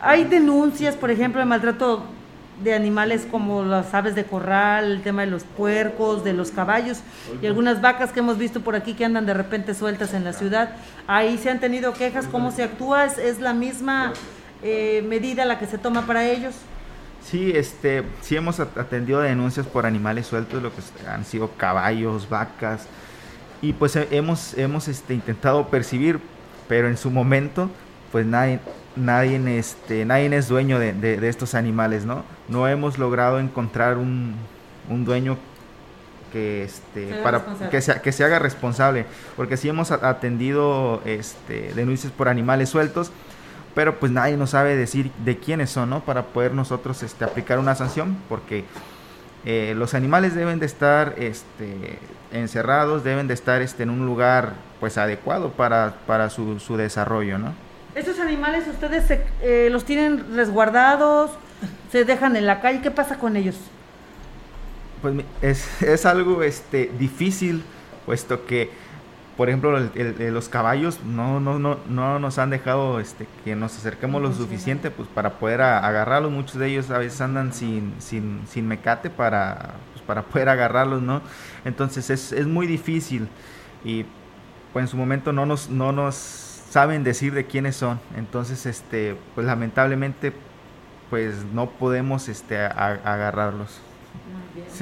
[0.00, 2.04] Hay denuncias, por ejemplo, de maltrato
[2.62, 7.00] de animales como las aves de corral, el tema de los puercos, de los caballos
[7.40, 10.32] y algunas vacas que hemos visto por aquí que andan de repente sueltas en la
[10.32, 10.70] ciudad.
[11.06, 13.06] Ahí se han tenido quejas, ¿cómo se actúa?
[13.06, 14.12] ¿Es, la misma
[14.62, 16.54] eh, medida la que se toma para ellos?
[17.24, 22.86] Sí, este, sí hemos atendido denuncias por animales sueltos, lo que han sido caballos, vacas,
[23.60, 26.20] y pues hemos, hemos este, intentado percibir,
[26.68, 27.68] pero en su momento,
[28.12, 28.60] pues nadie,
[28.98, 32.24] nadie, este, nadie es dueño de, estos animales, ¿no?
[32.48, 34.34] No hemos logrado encontrar un,
[34.88, 35.36] dueño
[36.32, 42.12] que este para que se, que se haga responsable porque si hemos atendido este denuncias
[42.12, 43.10] por animales sueltos
[43.74, 47.58] pero pues nadie nos sabe decir de quiénes son no para poder nosotros este aplicar
[47.58, 48.64] una sanción porque
[49.46, 51.98] eh, los animales deben de estar este
[52.30, 57.38] encerrados deben de estar este en un lugar pues adecuado para, para su, su desarrollo
[57.38, 57.67] no ¿Estos
[58.28, 59.04] animales ustedes
[59.42, 61.30] eh, los tienen resguardados?
[61.90, 62.80] ¿Se dejan en la calle?
[62.82, 63.56] ¿Qué pasa con ellos?
[65.00, 67.62] Pues es, es algo este, difícil,
[68.04, 68.70] puesto que,
[69.36, 74.20] por ejemplo, los caballos no, no, no, no nos han dejado este, que nos acerquemos
[74.20, 76.30] lo suficiente pues, para poder agarrarlos.
[76.30, 81.00] Muchos de ellos a veces andan sin, sin, sin mecate para, pues, para poder agarrarlos,
[81.00, 81.22] ¿no?
[81.64, 83.28] Entonces es, es muy difícil
[83.84, 84.04] y
[84.72, 86.47] pues en su momento no nos, no nos
[86.78, 87.98] saben decir de quiénes son.
[88.16, 90.32] Entonces, este, pues lamentablemente,
[91.10, 93.80] pues no podemos este, agarrarlos.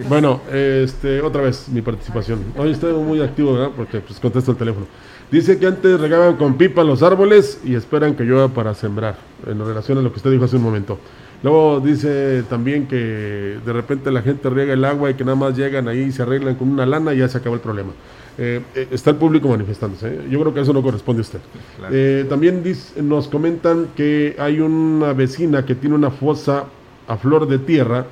[0.07, 2.45] Bueno, este, otra vez mi participación.
[2.55, 3.71] Hoy estoy muy activo, ¿verdad?
[3.75, 4.87] Porque pues contesto el teléfono.
[5.31, 9.17] Dice que antes regaban con pipa los árboles y esperan que llueva para sembrar,
[9.47, 10.99] en relación a lo que usted dijo hace un momento.
[11.43, 15.57] Luego dice también que de repente la gente riega el agua y que nada más
[15.57, 17.93] llegan ahí y se arreglan con una lana y ya se acabó el problema.
[18.39, 20.09] Eh, eh, está el público manifestándose.
[20.09, 20.27] ¿eh?
[20.29, 22.29] Yo creo que eso no corresponde a usted.
[22.29, 22.63] también
[23.03, 26.65] nos comentan que hay una vecina que tiene una fosa
[27.09, 28.07] a flor de tierra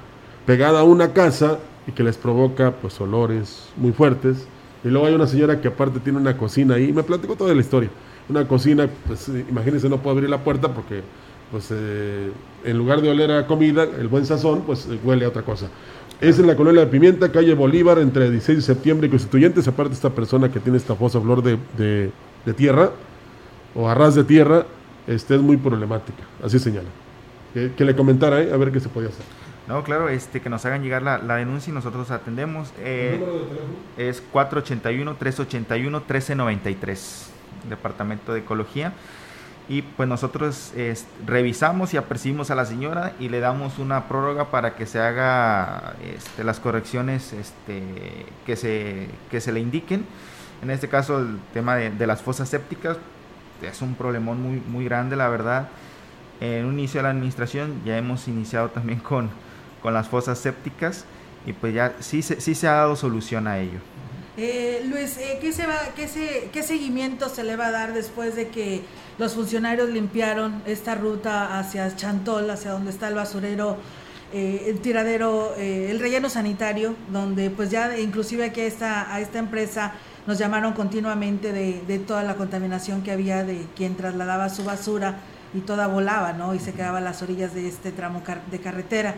[0.46, 4.46] pegada a una casa y que les provoca pues olores muy fuertes.
[4.82, 6.92] Y luego hay una señora que aparte tiene una cocina ahí.
[6.92, 7.90] Me platico toda la historia.
[8.28, 11.02] Una cocina, pues imagínense, no puede abrir la puerta porque
[11.50, 15.68] pues en lugar de oler a comida, el buen sazón, pues huele a otra cosa.
[16.20, 19.66] Es en la colonia de Pimienta, calle Bolívar, entre 16 de septiembre y Constituyentes.
[19.68, 22.12] Aparte, esta persona que tiene esta fosa flor de, de,
[22.54, 22.90] tierra
[23.74, 24.66] o arras de tierra
[25.06, 26.22] este, es muy problemática.
[26.42, 26.88] Así señala.
[27.52, 28.52] Que, le comentara, ¿eh?
[28.52, 29.24] a ver qué se podía hacer.
[29.68, 32.72] No, claro, este, que nos hagan llegar la, denuncia y nosotros atendemos.
[32.78, 33.68] Eh, número de teléfono?
[33.96, 37.26] Es 481-381-1393,
[37.68, 38.92] Departamento de Ecología
[39.68, 40.72] y pues nosotros
[41.26, 45.94] revisamos y apercibimos a la señora y le damos una prórroga para que se haga
[46.14, 47.82] este, las correcciones este,
[48.44, 50.04] que, se, que se le indiquen.
[50.62, 52.98] En este caso el tema de, las fosas sépticas
[53.62, 55.68] es un problemón muy, muy grande, la verdad.
[56.40, 59.30] En un inicio de la administración ya hemos iniciado también con,
[59.82, 61.06] con las fosas sépticas
[61.46, 63.78] y pues ya sí, sí se ha dado solución a ello.
[64.36, 67.92] Eh, Luis, eh, ¿qué, se va, qué, se, ¿qué seguimiento se le va a dar
[67.92, 68.82] después de que
[69.18, 73.76] los funcionarios limpiaron esta ruta hacia Chantol, hacia donde está el basurero,
[74.32, 79.20] eh, el tiradero, eh, el relleno sanitario, donde pues ya inclusive aquí a esta, a
[79.20, 79.92] esta empresa
[80.26, 85.18] nos llamaron continuamente de, de toda la contaminación que había de quien trasladaba su basura
[85.54, 86.54] y toda volaba, ¿no?
[86.54, 89.14] Y se quedaba a las orillas de este tramo de carretera.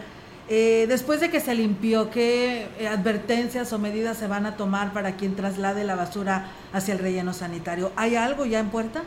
[0.48, 5.16] Eh, después de que se limpió, ¿qué advertencias o medidas se van a tomar para
[5.16, 7.90] quien traslade la basura hacia el relleno sanitario?
[7.96, 9.02] ¿Hay algo ya en puerta?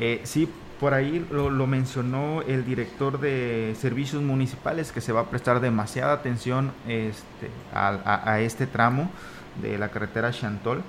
[0.00, 0.48] Eh, sí,
[0.80, 6.12] por ahí lo, mencionó el director de servicios municipales que se va a prestar demasiada
[6.12, 9.10] atención este, a, este tramo
[9.62, 10.82] de la carretera Chantol.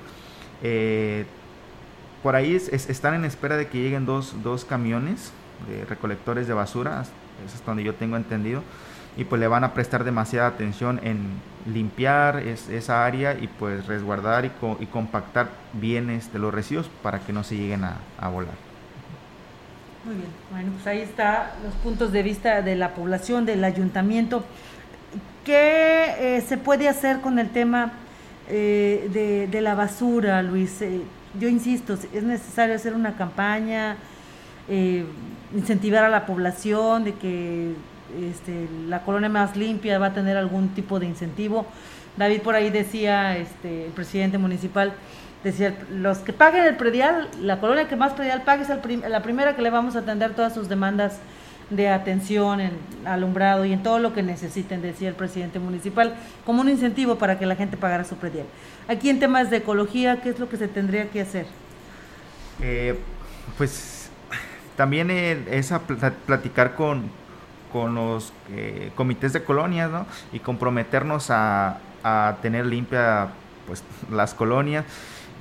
[0.64, 1.26] Eh,
[2.24, 5.32] por ahí están en espera de que lleguen dos, dos camiones
[5.70, 7.02] de recolectores de basura,
[7.46, 8.64] eso es donde yo tengo entendido
[9.18, 11.40] y pues le van a prestar demasiada atención en
[11.72, 17.34] limpiar esa área y pues resguardar y, y, compactar bienes de los residuos para que
[17.34, 18.54] no se lleguen a, volar.
[20.06, 24.44] Muy bien, bueno, pues ahí está los puntos de vista de la población, del ayuntamiento.
[25.44, 27.94] ¿Qué eh, se puede hacer con el tema
[28.48, 30.80] eh, de, la basura, Luis?
[30.84, 31.02] Eh,
[31.40, 33.98] yo insisto, es necesario hacer una campaña,
[35.56, 37.74] incentivar a la población de que
[38.30, 41.66] este, la colonia más limpia va a tener algún tipo de incentivo.
[42.16, 44.94] David por ahí decía, este, el presidente municipal,
[45.46, 48.70] decía, los que paguen el predial, la colonia que más predial pague es
[49.08, 51.20] la primera que le vamos a atender todas sus demandas
[51.70, 52.72] de atención en
[53.06, 56.16] alumbrado y en todo lo que necesiten, decía el presidente municipal,
[56.48, 58.48] como un incentivo para que la gente pagara su predial.
[58.88, 61.46] Aquí en temas de ecología, ¿qué es lo que se tendría que hacer?
[62.60, 63.00] Eh,
[63.56, 64.10] pues
[64.76, 67.04] también es a platicar con,
[67.72, 70.08] con los eh, comités de colonias ¿no?
[70.34, 73.28] y comprometernos a, a tener limpia
[73.68, 74.86] pues las colonias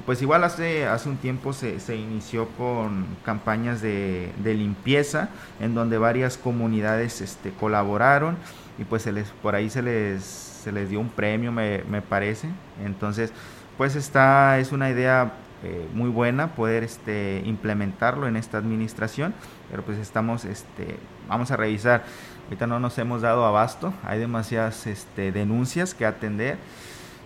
[0.06, 5.28] pues igual hace, hace un tiempo se, se inició con campañas de, de, limpieza
[5.60, 8.36] en donde varias comunidades este, colaboraron
[8.78, 12.02] y pues se les, por ahí se les, se les dio un premio me, me
[12.02, 12.48] parece.
[12.84, 13.32] Entonces
[13.76, 15.32] pues esta es una idea
[15.64, 19.34] eh, muy buena poder este, implementarlo en esta administración,
[19.70, 22.04] pero pues estamos, este, vamos a revisar.
[22.44, 26.58] Ahorita no nos hemos dado abasto, hay demasiadas este, denuncias que atender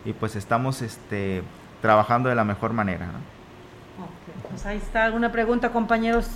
[0.05, 1.43] y pues estamos este,
[1.81, 3.07] trabajando de la mejor manera.
[4.51, 6.29] pues ahí está alguna pregunta, compañeros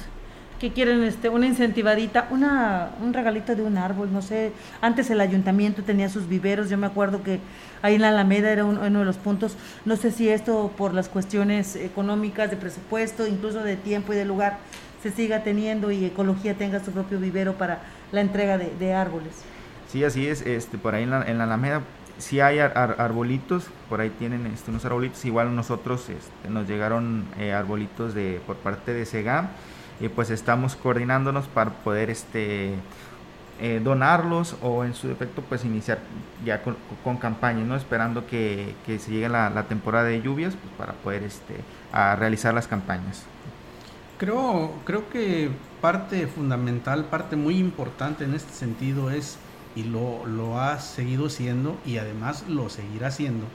[0.62, 4.52] que quieren este una incentivadita, una un regalito de un árbol, no sé.
[4.80, 7.40] Antes el ayuntamiento tenía sus viveros, yo me acuerdo que
[7.82, 9.56] ahí en la Alameda era uno de los puntos.
[9.84, 14.24] No sé si esto por las cuestiones económicas, de presupuesto, incluso de tiempo y de
[14.24, 14.58] lugar,
[15.02, 17.80] se siga teniendo y ecología tenga su propio vivero para
[18.12, 19.32] la entrega de, árboles.
[19.88, 20.42] Sí, así es.
[20.42, 21.82] Este, por ahí en la, en la Alameda
[22.18, 27.52] si hay arbolitos, por ahí tienen este, unos arbolitos, igual nosotros este, nos llegaron eh,
[27.52, 29.48] arbolitos de por parte de SEGAM
[30.00, 32.74] y pues estamos coordinándonos para poder este
[33.60, 35.98] eh, donarlos o en su defecto pues iniciar
[36.44, 37.76] ya con, con campañas, ¿no?
[37.76, 41.56] esperando que, se llegue la, la, temporada de lluvias pues, para poder este,
[41.92, 43.24] a realizar las campañas.
[44.18, 45.50] Creo, creo que
[45.80, 49.38] parte fundamental, parte muy importante en este sentido es
[49.74, 53.46] y lo, ha seguido siendo y además lo seguirá siendo,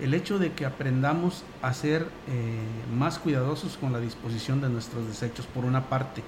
[0.00, 2.60] el hecho de que aprendamos a ser eh,
[2.96, 6.22] más cuidadosos con la disposición de nuestros desechos, por una parte,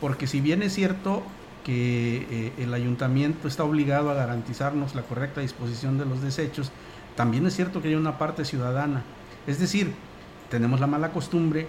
[0.00, 1.22] porque si bien es cierto
[1.64, 6.70] que eh, el ayuntamiento está obligado a garantizarnos la correcta disposición de los desechos,
[7.16, 9.02] también es cierto que hay una parte ciudadana.
[9.46, 9.92] Es decir,
[10.50, 11.66] tenemos la mala costumbre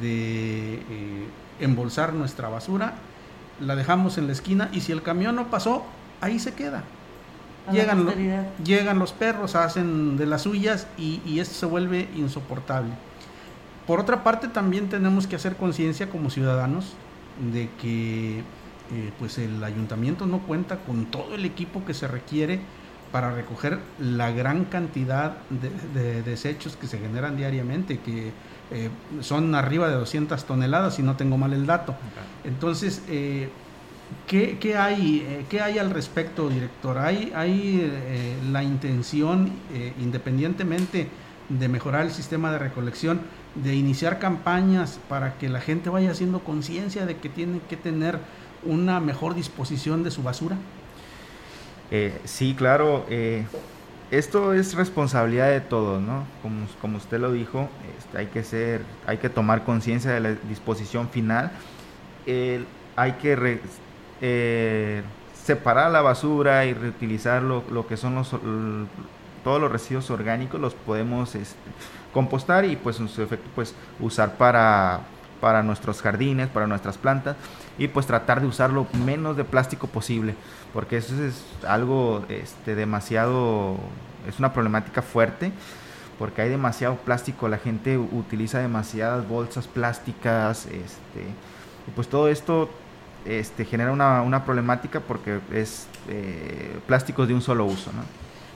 [0.00, 1.26] de eh,
[1.60, 2.94] embolsar nuestra basura,
[3.60, 5.84] la dejamos en la esquina y si el camión no pasó,
[6.22, 6.84] ahí se queda.
[7.70, 8.08] Llegan,
[8.64, 12.90] llegan, los perros, hacen de las suyas y, esto se vuelve insoportable.
[13.86, 16.94] Por otra parte, también tenemos que hacer conciencia como ciudadanos
[17.52, 22.60] de que eh, pues el ayuntamiento no cuenta con todo el equipo que se requiere
[23.12, 28.32] para recoger la gran cantidad de, desechos que se generan diariamente, que
[28.70, 28.88] eh,
[29.20, 31.94] son arriba de 200 toneladas, si no tengo mal el dato.
[32.42, 33.50] Entonces, eh,
[34.26, 36.98] ¿Qué, hay, eh, ¿Qué hay al respecto, director?
[36.98, 41.08] ¿Hay, hay eh, la intención, eh, independientemente
[41.48, 43.20] de mejorar el sistema de recolección,
[43.54, 48.18] de iniciar campañas para que la gente vaya haciendo conciencia de que tiene que tener
[48.64, 50.56] una mejor disposición de su basura?
[52.24, 53.04] sí, claro.
[54.10, 56.24] esto es responsabilidad de todos, ¿no?
[56.40, 60.34] Como, como usted lo dijo, este, hay que ser, hay que tomar conciencia de la
[60.48, 61.52] disposición final.
[62.96, 63.60] hay que
[64.22, 65.02] eh,
[65.34, 68.30] separar la basura y reutilizar lo, que son los,
[69.42, 71.56] todos los residuos orgánicos, los podemos este,
[72.14, 75.00] compostar y pues en su efecto pues usar para,
[75.40, 77.36] para nuestros jardines, para nuestras plantas
[77.76, 80.36] y pues tratar de usar lo menos de plástico posible,
[80.72, 83.76] porque eso es algo este, demasiado,
[84.28, 85.50] es una problemática fuerte
[86.16, 91.26] porque hay demasiado plástico, la gente utiliza demasiadas bolsas plásticas, este,
[91.96, 92.70] pues todo esto
[93.24, 97.92] este, genera una, una problemática porque es eh, plásticos de un solo uso.
[97.92, 98.02] ¿no?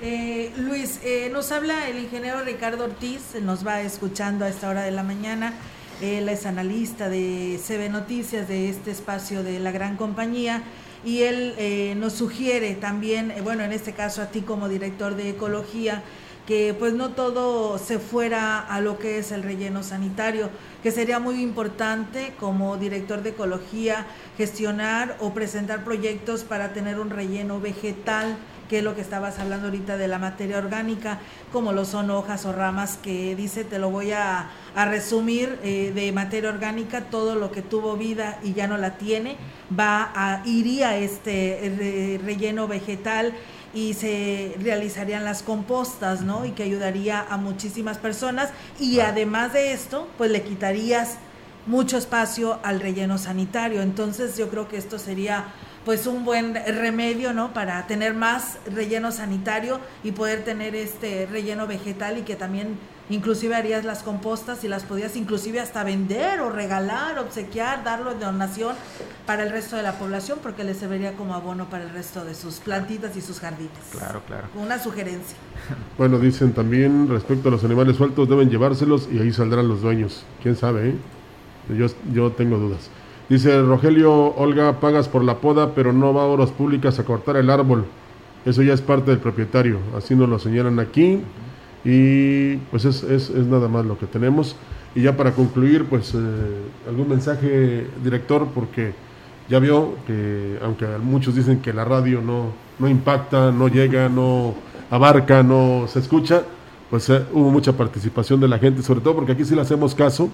[0.00, 4.82] Eh, Luis, eh, nos habla el ingeniero Ricardo Ortiz, nos va escuchando a esta hora
[4.82, 5.52] de la mañana.
[6.00, 10.62] Él es analista de CB Noticias, de este espacio de la gran compañía,
[11.04, 16.02] y él nos sugiere también, bueno, en este caso a ti como director de ecología,
[16.46, 20.48] que pues no todo se fuera a lo que es el relleno sanitario,
[20.82, 24.06] que sería muy importante como director de ecología
[24.38, 28.36] gestionar o presentar proyectos para tener un relleno vegetal,
[28.68, 31.18] que es lo que estabas hablando ahorita de la materia orgánica,
[31.52, 36.12] como lo son hojas o ramas, que dice, te lo voy a, resumir, eh, de
[36.12, 39.36] materia orgánica, todo lo que tuvo vida y ya no la tiene,
[39.76, 43.34] va a, iría este eh, relleno vegetal
[43.76, 46.46] y se realizarían las compostas, ¿no?
[46.46, 48.48] Y que ayudaría a muchísimas personas
[48.80, 51.18] y además de esto, pues le quitarías
[51.66, 53.82] mucho espacio al relleno sanitario.
[53.82, 55.44] Entonces yo creo que esto sería
[55.84, 57.52] pues un buen remedio, ¿no?
[57.52, 62.78] Para tener más relleno sanitario y poder tener este relleno vegetal y que también
[63.10, 68.24] inclusive harías las compostas y las podías inclusive hasta vender o regalar, obsequiar, darlo de
[68.24, 68.74] donación
[69.26, 72.34] para el resto de la población porque les serviría como abono para el resto de
[72.34, 73.70] sus plantitas y sus jardines.
[73.92, 74.48] Claro, claro.
[74.54, 75.36] Una sugerencia.
[75.98, 80.24] Bueno, dicen también respecto a los animales sueltos deben llevárselos y ahí saldrán los dueños.
[80.42, 80.90] ¿Quién sabe?
[80.90, 80.94] Eh?
[81.76, 82.90] Yo, yo tengo dudas.
[83.28, 87.36] Dice Rogelio, Olga, pagas por la poda, pero no va a horas públicas a cortar
[87.36, 87.86] el árbol.
[88.44, 89.80] Eso ya es parte del propietario.
[89.96, 91.20] Así nos lo señalan aquí.
[91.84, 94.56] Y pues es, es, es nada más lo que tenemos.
[94.94, 96.18] Y ya para concluir, pues eh,
[96.88, 98.94] algún mensaje, director, porque
[99.48, 104.54] ya vio que aunque muchos dicen que la radio no, no impacta, no llega, no
[104.90, 106.42] abarca, no se escucha,
[106.90, 109.94] pues eh, hubo mucha participación de la gente, sobre todo porque aquí sí le hacemos
[109.94, 110.30] caso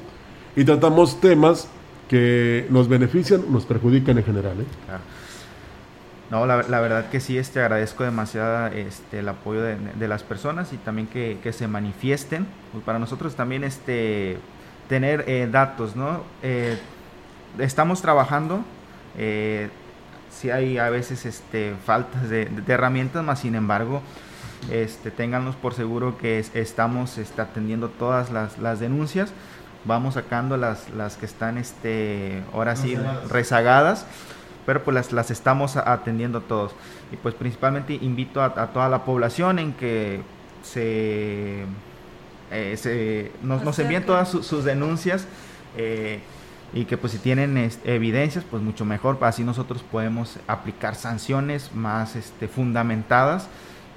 [0.56, 1.68] y tratamos temas
[2.08, 4.60] que nos benefician, nos perjudican en general.
[4.60, 4.64] ¿eh?
[6.32, 10.22] No, la, la, verdad que sí, este, agradezco demasiado este, el apoyo de, de las
[10.22, 12.46] personas y también que, que se manifiesten.
[12.72, 14.38] Pues para nosotros también este,
[14.88, 16.22] tener eh, datos, ¿no?
[16.42, 16.78] Eh,
[17.58, 18.64] estamos trabajando,
[19.18, 19.68] eh,
[20.30, 24.00] sí hay a veces este, faltas de, de herramientas, más sin embargo,
[24.70, 25.12] este,
[25.60, 29.34] por seguro que es, estamos este, atendiendo todas las, las denuncias
[29.84, 32.96] vamos sacando las, las que están este ahora sí
[33.28, 34.06] rezagadas
[34.66, 36.72] pero pues las, las estamos atendiendo todos
[37.12, 40.22] y pues principalmente invito a, a toda la población en que
[40.62, 41.64] se,
[42.50, 45.26] eh, se nos, nos, envíen todas su, sus denuncias
[45.76, 46.20] eh,
[46.72, 52.16] y que pues si tienen evidencias pues mucho mejor así nosotros podemos aplicar sanciones más
[52.16, 53.48] este, fundamentadas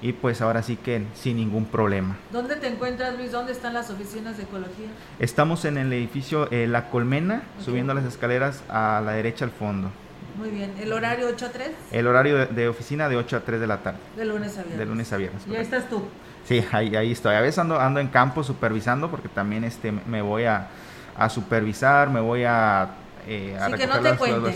[0.02, 2.16] y pues ahora sí que sin ningún problema.
[2.30, 3.32] ¿Dónde te encuentras, Luis?
[3.32, 4.88] ¿Dónde están las oficinas de ecología?
[5.18, 7.64] Estamos en el edificio eh, La Colmena, okay.
[7.64, 9.90] subiendo las escaleras a la derecha al fondo.
[10.38, 10.72] Muy bien.
[10.78, 11.70] ¿El horario 8 a 3?
[11.92, 13.98] El horario de, de oficina de 8 a 3 de la tarde.
[14.16, 14.78] De lunes a viernes.
[14.78, 15.42] De lunes a viernes.
[15.46, 16.02] Y ahí estás tú.
[16.46, 17.34] Sí, ahí, ahí estoy.
[17.34, 20.68] A veces ando, ando en campo supervisando porque también este, me voy a,
[21.16, 22.90] a supervisar, me voy a...
[23.26, 24.54] Eh, a sí, que no te cuenten.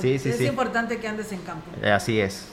[0.00, 0.46] Sí, sí, es sí.
[0.46, 1.70] importante que andes en campo.
[1.82, 2.48] Eh, así es.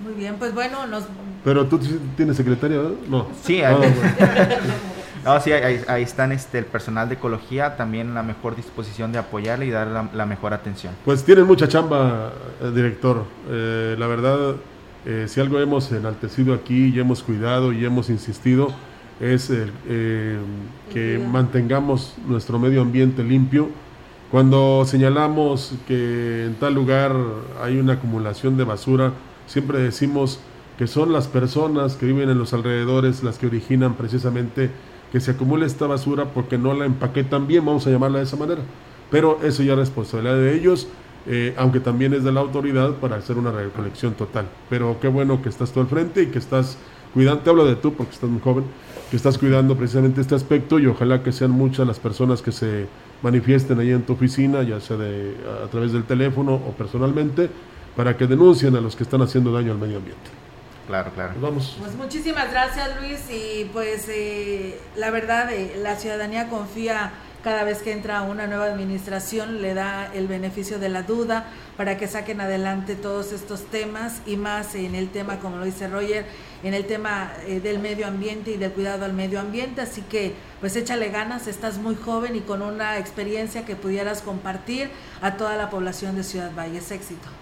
[0.00, 1.04] Muy bien, pues bueno, nos...
[1.44, 1.78] Pero tú
[2.16, 2.96] tienes secretaria, ¿verdad?
[3.08, 3.28] No.
[3.42, 3.94] Sí, ahí, Ah, bueno.
[5.24, 9.12] no, sí ahí, ahí, están este, el personal de ecología, también en la mejor disposición
[9.12, 10.94] de apoyarle y dar la, la mejor atención.
[11.04, 13.24] Pues tienen mucha chamba, eh, director.
[13.48, 14.56] Eh, la verdad,
[15.04, 18.72] eh, si algo hemos enaltecido aquí y hemos cuidado y hemos insistido,
[19.20, 20.38] es el, eh,
[20.92, 23.68] que mantengamos nuestro medio ambiente limpio.
[24.30, 27.14] Cuando señalamos que en tal lugar
[27.62, 29.12] hay una acumulación de basura,
[29.46, 30.40] siempre decimos
[30.78, 34.70] que son las personas que viven en los alrededores las que originan precisamente
[35.12, 38.36] que se acumule esta basura porque no la empaquetan bien, vamos a llamarla de esa
[38.36, 38.62] manera.
[39.10, 40.88] Pero eso ya es responsabilidad de ellos,
[41.26, 44.46] eh, aunque también es de la autoridad para hacer una recolección total.
[44.70, 46.78] Pero qué bueno que estás tú al frente y que estás
[47.12, 48.64] cuidando, te hablo de tú porque estás muy joven,
[49.10, 52.86] que estás cuidando precisamente este aspecto y ojalá que sean muchas las personas que se
[53.20, 57.50] manifiesten ahí en tu oficina, ya sea de, a través del teléfono o personalmente,
[57.94, 60.30] para que denuncien a los que están haciendo daño al medio ambiente.
[60.86, 61.30] Claro, claro.
[61.32, 61.76] Pues vamos.
[61.78, 67.12] Pues muchísimas gracias Luis y pues eh, la verdad eh, la ciudadanía confía
[67.42, 71.96] cada vez que entra una nueva administración, le da el beneficio de la duda para
[71.96, 76.24] que saquen adelante todos estos temas y más en el tema, como lo dice Roger,
[76.62, 79.80] en el tema eh, del medio ambiente y del cuidado al medio ambiente.
[79.80, 84.90] Así que pues échale ganas, estás muy joven y con una experiencia que pudieras compartir
[85.20, 86.92] a toda la población de Ciudad Valles.
[86.92, 87.41] Éxito.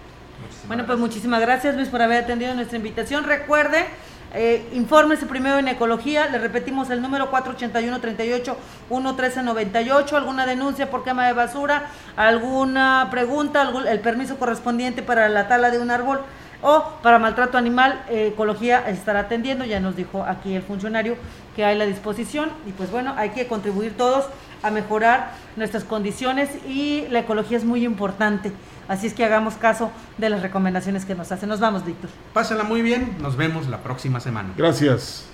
[0.67, 3.23] Bueno, pues muchísimas gracias Luis por haber atendido nuestra invitación.
[3.23, 3.85] Recuerde,
[4.33, 11.33] eh, infórmese primero en ecología, le repetimos el número 481-38-11398, alguna denuncia por quema de
[11.33, 16.21] basura, alguna pregunta, algún, el permiso correspondiente para la tala de un árbol
[16.61, 21.15] o para maltrato animal, eh, ecología estará atendiendo, ya nos dijo aquí el funcionario
[21.55, 22.51] que hay la disposición.
[22.67, 24.25] Y pues bueno, hay que contribuir todos
[24.63, 28.51] a mejorar nuestras condiciones y la ecología es muy importante.
[28.87, 31.49] Así es que hagamos caso de las recomendaciones que nos hacen.
[31.49, 32.09] Nos vamos, Víctor.
[32.33, 33.15] Pásenla muy bien.
[33.21, 34.53] Nos vemos la próxima semana.
[34.57, 35.27] Gracias.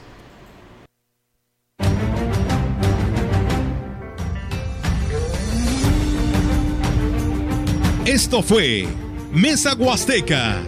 [8.05, 8.87] Esto fue
[9.33, 10.61] Mesa Huasteca.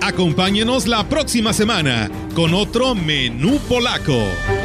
[0.00, 4.59] Acompáñenos la próxima semana con otro menú polaco.